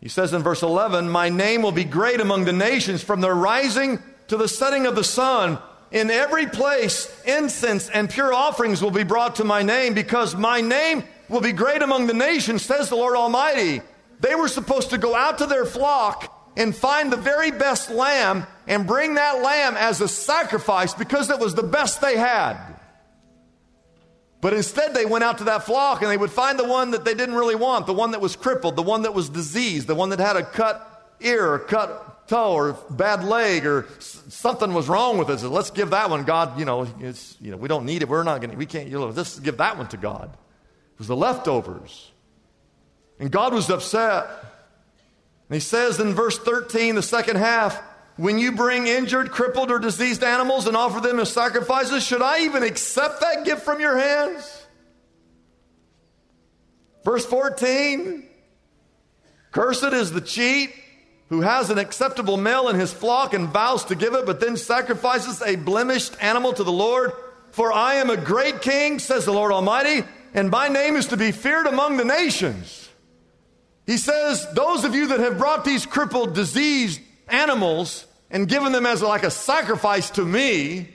He 0.00 0.08
says 0.08 0.32
in 0.32 0.42
verse 0.42 0.62
11, 0.62 1.10
My 1.10 1.28
name 1.28 1.60
will 1.60 1.70
be 1.70 1.84
great 1.84 2.22
among 2.22 2.46
the 2.46 2.54
nations 2.54 3.02
from 3.02 3.20
the 3.20 3.30
rising 3.30 4.02
to 4.28 4.38
the 4.38 4.48
setting 4.48 4.86
of 4.86 4.96
the 4.96 5.04
sun. 5.04 5.58
In 5.90 6.10
every 6.10 6.46
place, 6.46 7.14
incense 7.26 7.90
and 7.90 8.08
pure 8.08 8.32
offerings 8.32 8.80
will 8.80 8.90
be 8.90 9.04
brought 9.04 9.34
to 9.34 9.44
my 9.44 9.62
name 9.62 9.92
because 9.92 10.34
my 10.34 10.62
name 10.62 11.04
will 11.28 11.42
be 11.42 11.52
great 11.52 11.82
among 11.82 12.06
the 12.06 12.14
nations, 12.14 12.62
says 12.62 12.88
the 12.88 12.96
Lord 12.96 13.14
Almighty. 13.14 13.82
They 14.20 14.36
were 14.36 14.48
supposed 14.48 14.88
to 14.88 14.96
go 14.96 15.14
out 15.14 15.36
to 15.36 15.46
their 15.46 15.66
flock 15.66 16.50
and 16.56 16.74
find 16.74 17.12
the 17.12 17.18
very 17.18 17.50
best 17.50 17.90
lamb 17.90 18.46
and 18.66 18.86
bring 18.86 19.16
that 19.16 19.42
lamb 19.42 19.76
as 19.76 20.00
a 20.00 20.08
sacrifice 20.08 20.94
because 20.94 21.28
it 21.28 21.38
was 21.38 21.54
the 21.54 21.62
best 21.62 22.00
they 22.00 22.16
had. 22.16 22.77
But 24.40 24.52
instead, 24.52 24.94
they 24.94 25.04
went 25.04 25.24
out 25.24 25.38
to 25.38 25.44
that 25.44 25.64
flock 25.64 26.02
and 26.02 26.10
they 26.10 26.16
would 26.16 26.30
find 26.30 26.58
the 26.58 26.64
one 26.64 26.92
that 26.92 27.04
they 27.04 27.14
didn't 27.14 27.34
really 27.34 27.56
want, 27.56 27.86
the 27.86 27.94
one 27.94 28.12
that 28.12 28.20
was 28.20 28.36
crippled, 28.36 28.76
the 28.76 28.82
one 28.82 29.02
that 29.02 29.12
was 29.12 29.28
diseased, 29.28 29.88
the 29.88 29.96
one 29.96 30.10
that 30.10 30.20
had 30.20 30.36
a 30.36 30.44
cut 30.44 31.16
ear 31.20 31.54
or 31.54 31.58
cut 31.58 32.28
toe 32.28 32.52
or 32.52 32.72
bad 32.90 33.24
leg 33.24 33.66
or 33.66 33.86
something 33.98 34.72
was 34.74 34.88
wrong 34.88 35.18
with 35.18 35.30
it. 35.30 35.40
So 35.40 35.48
let's 35.48 35.70
give 35.70 35.90
that 35.90 36.08
one, 36.10 36.24
God, 36.24 36.58
you 36.58 36.64
know, 36.64 36.86
you 37.40 37.50
know, 37.50 37.56
we 37.56 37.68
don't 37.68 37.84
need 37.84 38.02
it. 38.02 38.08
We're 38.08 38.22
not 38.22 38.40
going 38.40 38.50
to, 38.50 38.56
we 38.56 38.66
can't, 38.66 38.88
you 38.88 38.98
know, 38.98 39.08
let's 39.08 39.40
give 39.40 39.56
that 39.56 39.76
one 39.76 39.88
to 39.88 39.96
God. 39.96 40.30
It 40.92 40.98
was 40.98 41.08
the 41.08 41.16
leftovers. 41.16 42.12
And 43.18 43.32
God 43.32 43.52
was 43.52 43.68
upset. 43.70 44.26
And 45.48 45.54
he 45.54 45.60
says 45.60 45.98
in 45.98 46.14
verse 46.14 46.38
13, 46.38 46.94
the 46.94 47.02
second 47.02 47.36
half, 47.36 47.82
when 48.18 48.40
you 48.40 48.50
bring 48.50 48.88
injured, 48.88 49.30
crippled, 49.30 49.70
or 49.70 49.78
diseased 49.78 50.24
animals 50.24 50.66
and 50.66 50.76
offer 50.76 51.00
them 51.00 51.20
as 51.20 51.32
sacrifices, 51.32 52.02
should 52.02 52.20
I 52.20 52.40
even 52.40 52.64
accept 52.64 53.20
that 53.20 53.44
gift 53.44 53.62
from 53.62 53.80
your 53.80 53.96
hands? 53.96 54.66
Verse 57.04 57.24
14 57.24 58.28
Cursed 59.52 59.92
is 59.92 60.10
the 60.10 60.20
cheat 60.20 60.74
who 61.28 61.42
has 61.42 61.70
an 61.70 61.78
acceptable 61.78 62.36
male 62.36 62.68
in 62.68 62.74
his 62.74 62.92
flock 62.92 63.34
and 63.34 63.50
vows 63.50 63.84
to 63.84 63.94
give 63.94 64.14
it, 64.14 64.26
but 64.26 64.40
then 64.40 64.56
sacrifices 64.56 65.40
a 65.40 65.54
blemished 65.54 66.16
animal 66.20 66.52
to 66.52 66.64
the 66.64 66.72
Lord. 66.72 67.12
For 67.52 67.72
I 67.72 67.94
am 67.94 68.10
a 68.10 68.16
great 68.16 68.62
king, 68.62 68.98
says 68.98 69.26
the 69.26 69.32
Lord 69.32 69.52
Almighty, 69.52 70.02
and 70.34 70.50
my 70.50 70.66
name 70.66 70.96
is 70.96 71.06
to 71.08 71.16
be 71.16 71.30
feared 71.30 71.68
among 71.68 71.96
the 71.96 72.04
nations. 72.04 72.88
He 73.86 73.96
says, 73.96 74.44
Those 74.54 74.84
of 74.84 74.96
you 74.96 75.06
that 75.08 75.20
have 75.20 75.38
brought 75.38 75.64
these 75.64 75.86
crippled, 75.86 76.34
diseased 76.34 77.00
animals 77.28 78.06
and 78.30 78.48
given 78.48 78.72
them 78.72 78.86
as 78.86 79.02
like 79.02 79.22
a 79.22 79.30
sacrifice 79.30 80.10
to 80.10 80.24
me, 80.24 80.88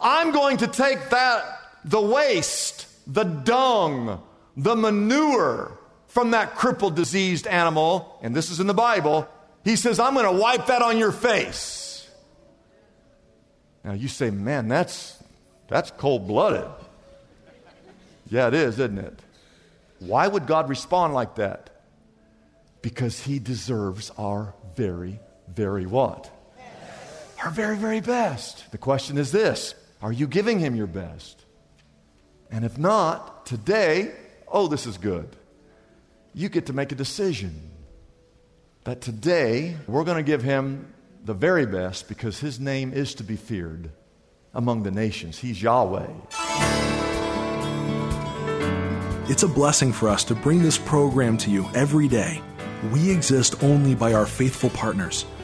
I'm 0.00 0.32
going 0.32 0.58
to 0.58 0.66
take 0.66 1.10
that, 1.10 1.60
the 1.84 2.00
waste, 2.00 2.86
the 3.12 3.24
dung, 3.24 4.22
the 4.56 4.76
manure 4.76 5.78
from 6.08 6.32
that 6.32 6.54
crippled, 6.54 6.96
diseased 6.96 7.46
animal, 7.46 8.18
and 8.22 8.34
this 8.34 8.50
is 8.50 8.60
in 8.60 8.66
the 8.66 8.74
Bible. 8.74 9.28
He 9.64 9.76
says, 9.76 10.00
I'm 10.00 10.14
going 10.14 10.26
to 10.26 10.40
wipe 10.40 10.66
that 10.66 10.82
on 10.82 10.98
your 10.98 11.12
face. 11.12 12.08
Now 13.84 13.92
you 13.92 14.08
say, 14.08 14.30
man, 14.30 14.68
that's, 14.68 15.22
that's 15.68 15.90
cold 15.92 16.26
blooded. 16.26 16.68
Yeah, 18.30 18.48
it 18.48 18.54
is, 18.54 18.74
isn't 18.78 18.98
it? 18.98 19.18
Why 20.00 20.28
would 20.28 20.46
God 20.46 20.68
respond 20.68 21.14
like 21.14 21.36
that? 21.36 21.70
Because 22.82 23.20
he 23.20 23.38
deserves 23.38 24.10
our 24.18 24.54
very, 24.76 25.18
very 25.48 25.86
what? 25.86 26.30
Our 27.44 27.50
very, 27.50 27.76
very 27.76 28.00
best. 28.00 28.70
The 28.72 28.78
question 28.78 29.18
is 29.18 29.32
this 29.32 29.74
Are 30.02 30.12
you 30.12 30.26
giving 30.26 30.58
Him 30.58 30.74
your 30.74 30.86
best? 30.86 31.44
And 32.50 32.64
if 32.64 32.78
not, 32.78 33.46
today, 33.46 34.12
oh, 34.48 34.68
this 34.68 34.86
is 34.86 34.98
good. 34.98 35.28
You 36.34 36.48
get 36.48 36.66
to 36.66 36.72
make 36.72 36.92
a 36.92 36.94
decision 36.94 37.70
that 38.84 39.00
today 39.00 39.76
we're 39.86 40.04
going 40.04 40.16
to 40.16 40.22
give 40.22 40.42
Him 40.42 40.92
the 41.24 41.34
very 41.34 41.66
best 41.66 42.08
because 42.08 42.40
His 42.40 42.58
name 42.58 42.92
is 42.92 43.14
to 43.16 43.24
be 43.24 43.36
feared 43.36 43.90
among 44.54 44.82
the 44.82 44.90
nations. 44.90 45.38
He's 45.38 45.62
Yahweh. 45.62 46.08
It's 49.30 49.42
a 49.42 49.48
blessing 49.48 49.92
for 49.92 50.08
us 50.08 50.24
to 50.24 50.34
bring 50.34 50.62
this 50.62 50.78
program 50.78 51.36
to 51.38 51.50
you 51.50 51.68
every 51.74 52.08
day. 52.08 52.40
We 52.92 53.10
exist 53.10 53.62
only 53.62 53.94
by 53.94 54.14
our 54.14 54.24
faithful 54.24 54.70
partners 54.70 55.26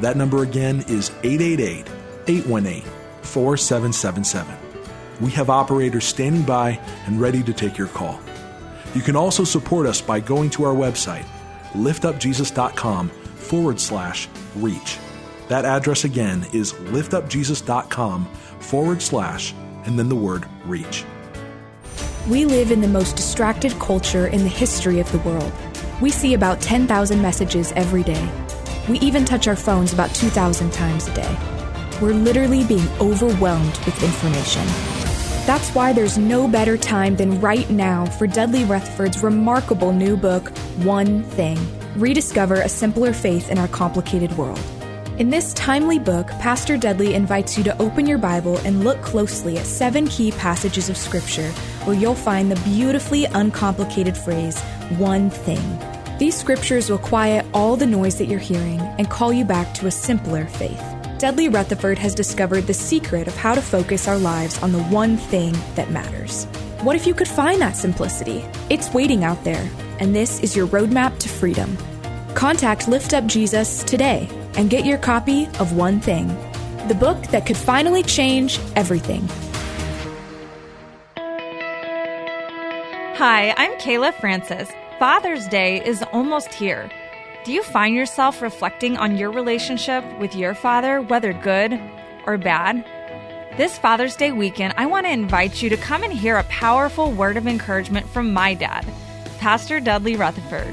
that 0.00 0.16
number 0.16 0.42
again 0.42 0.84
is 0.88 1.10
888 1.22 1.88
818 2.26 2.82
4777. 3.22 4.56
We 5.20 5.30
have 5.32 5.50
operators 5.50 6.04
standing 6.04 6.42
by 6.42 6.80
and 7.06 7.20
ready 7.20 7.42
to 7.42 7.52
take 7.52 7.78
your 7.78 7.88
call. 7.88 8.20
You 8.94 9.02
can 9.02 9.16
also 9.16 9.44
support 9.44 9.86
us 9.86 10.00
by 10.00 10.20
going 10.20 10.50
to 10.50 10.64
our 10.64 10.74
website, 10.74 11.26
liftupjesus.com 11.72 13.08
forward 13.08 13.80
slash 13.80 14.28
reach. 14.56 14.98
That 15.48 15.64
address 15.64 16.04
again 16.04 16.46
is 16.52 16.72
liftupjesus.com 16.72 18.24
forward 18.60 19.02
slash 19.02 19.54
and 19.84 19.98
then 19.98 20.08
the 20.08 20.16
word 20.16 20.46
reach. 20.64 21.04
We 22.28 22.46
live 22.46 22.70
in 22.70 22.80
the 22.80 22.88
most 22.88 23.16
distracted 23.16 23.72
culture 23.78 24.28
in 24.28 24.42
the 24.42 24.48
history 24.48 24.98
of 24.98 25.10
the 25.12 25.18
world. 25.18 25.52
We 26.00 26.10
see 26.10 26.34
about 26.34 26.60
10,000 26.60 27.20
messages 27.20 27.72
every 27.72 28.02
day 28.02 28.30
we 28.88 28.98
even 29.00 29.24
touch 29.24 29.48
our 29.48 29.56
phones 29.56 29.92
about 29.92 30.14
2,000 30.14 30.72
times 30.72 31.08
a 31.08 31.14
day. 31.14 31.36
We're 32.00 32.12
literally 32.12 32.64
being 32.64 32.88
overwhelmed 33.00 33.78
with 33.86 34.02
information. 34.02 34.66
That's 35.46 35.70
why 35.74 35.92
there's 35.92 36.18
no 36.18 36.48
better 36.48 36.76
time 36.76 37.16
than 37.16 37.40
right 37.40 37.68
now 37.70 38.06
for 38.06 38.26
Dudley 38.26 38.64
Rutherford's 38.64 39.22
remarkable 39.22 39.92
new 39.92 40.16
book, 40.16 40.56
One 40.78 41.22
Thing 41.22 41.58
Rediscover 41.96 42.56
a 42.56 42.68
Simpler 42.68 43.12
Faith 43.12 43.50
in 43.50 43.58
Our 43.58 43.68
Complicated 43.68 44.36
World. 44.36 44.60
In 45.18 45.30
this 45.30 45.54
timely 45.54 46.00
book, 46.00 46.26
Pastor 46.40 46.76
Dudley 46.76 47.14
invites 47.14 47.56
you 47.56 47.62
to 47.64 47.78
open 47.80 48.04
your 48.04 48.18
Bible 48.18 48.58
and 48.64 48.82
look 48.82 49.00
closely 49.00 49.58
at 49.58 49.66
seven 49.66 50.08
key 50.08 50.32
passages 50.32 50.90
of 50.90 50.96
Scripture 50.96 51.50
where 51.84 51.94
you'll 51.94 52.16
find 52.16 52.50
the 52.50 52.60
beautifully 52.68 53.26
uncomplicated 53.26 54.16
phrase, 54.16 54.60
one 54.98 55.30
thing. 55.30 55.93
These 56.18 56.38
scriptures 56.38 56.88
will 56.88 56.98
quiet 56.98 57.44
all 57.52 57.74
the 57.74 57.86
noise 57.86 58.18
that 58.18 58.26
you're 58.26 58.38
hearing 58.38 58.78
and 58.80 59.10
call 59.10 59.32
you 59.32 59.44
back 59.44 59.74
to 59.74 59.88
a 59.88 59.90
simpler 59.90 60.46
faith. 60.46 60.80
Dudley 61.18 61.48
Rutherford 61.48 61.98
has 61.98 62.14
discovered 62.14 62.68
the 62.68 62.74
secret 62.74 63.26
of 63.26 63.36
how 63.36 63.52
to 63.54 63.60
focus 63.60 64.06
our 64.06 64.18
lives 64.18 64.62
on 64.62 64.70
the 64.70 64.82
one 64.84 65.16
thing 65.16 65.56
that 65.74 65.90
matters. 65.90 66.44
What 66.82 66.94
if 66.94 67.04
you 67.04 67.14
could 67.14 67.26
find 67.26 67.60
that 67.60 67.76
simplicity? 67.76 68.44
It's 68.70 68.94
waiting 68.94 69.24
out 69.24 69.42
there, 69.42 69.68
and 69.98 70.14
this 70.14 70.38
is 70.38 70.54
your 70.54 70.68
roadmap 70.68 71.18
to 71.18 71.28
freedom. 71.28 71.76
Contact 72.34 72.86
Lift 72.86 73.12
Up 73.12 73.26
Jesus 73.26 73.82
today 73.82 74.28
and 74.54 74.70
get 74.70 74.84
your 74.84 74.98
copy 74.98 75.46
of 75.58 75.76
One 75.76 76.00
Thing, 76.00 76.28
the 76.86 76.94
book 76.94 77.20
that 77.28 77.44
could 77.44 77.56
finally 77.56 78.04
change 78.04 78.60
everything. 78.76 79.26
Hi, 83.16 83.52
I'm 83.56 83.72
Kayla 83.80 84.14
Francis. 84.20 84.70
Father's 85.04 85.46
Day 85.48 85.84
is 85.84 86.02
almost 86.14 86.54
here. 86.54 86.90
Do 87.44 87.52
you 87.52 87.62
find 87.62 87.94
yourself 87.94 88.40
reflecting 88.40 88.96
on 88.96 89.18
your 89.18 89.30
relationship 89.30 90.02
with 90.18 90.34
your 90.34 90.54
father, 90.54 91.02
whether 91.02 91.34
good 91.34 91.78
or 92.24 92.38
bad? 92.38 92.82
This 93.58 93.76
Father's 93.76 94.16
Day 94.16 94.32
weekend, 94.32 94.72
I 94.78 94.86
want 94.86 95.04
to 95.04 95.12
invite 95.12 95.60
you 95.60 95.68
to 95.68 95.76
come 95.76 96.04
and 96.04 96.10
hear 96.10 96.38
a 96.38 96.44
powerful 96.44 97.12
word 97.12 97.36
of 97.36 97.46
encouragement 97.46 98.08
from 98.08 98.32
my 98.32 98.54
dad, 98.54 98.86
Pastor 99.40 99.78
Dudley 99.78 100.16
Rutherford. 100.16 100.72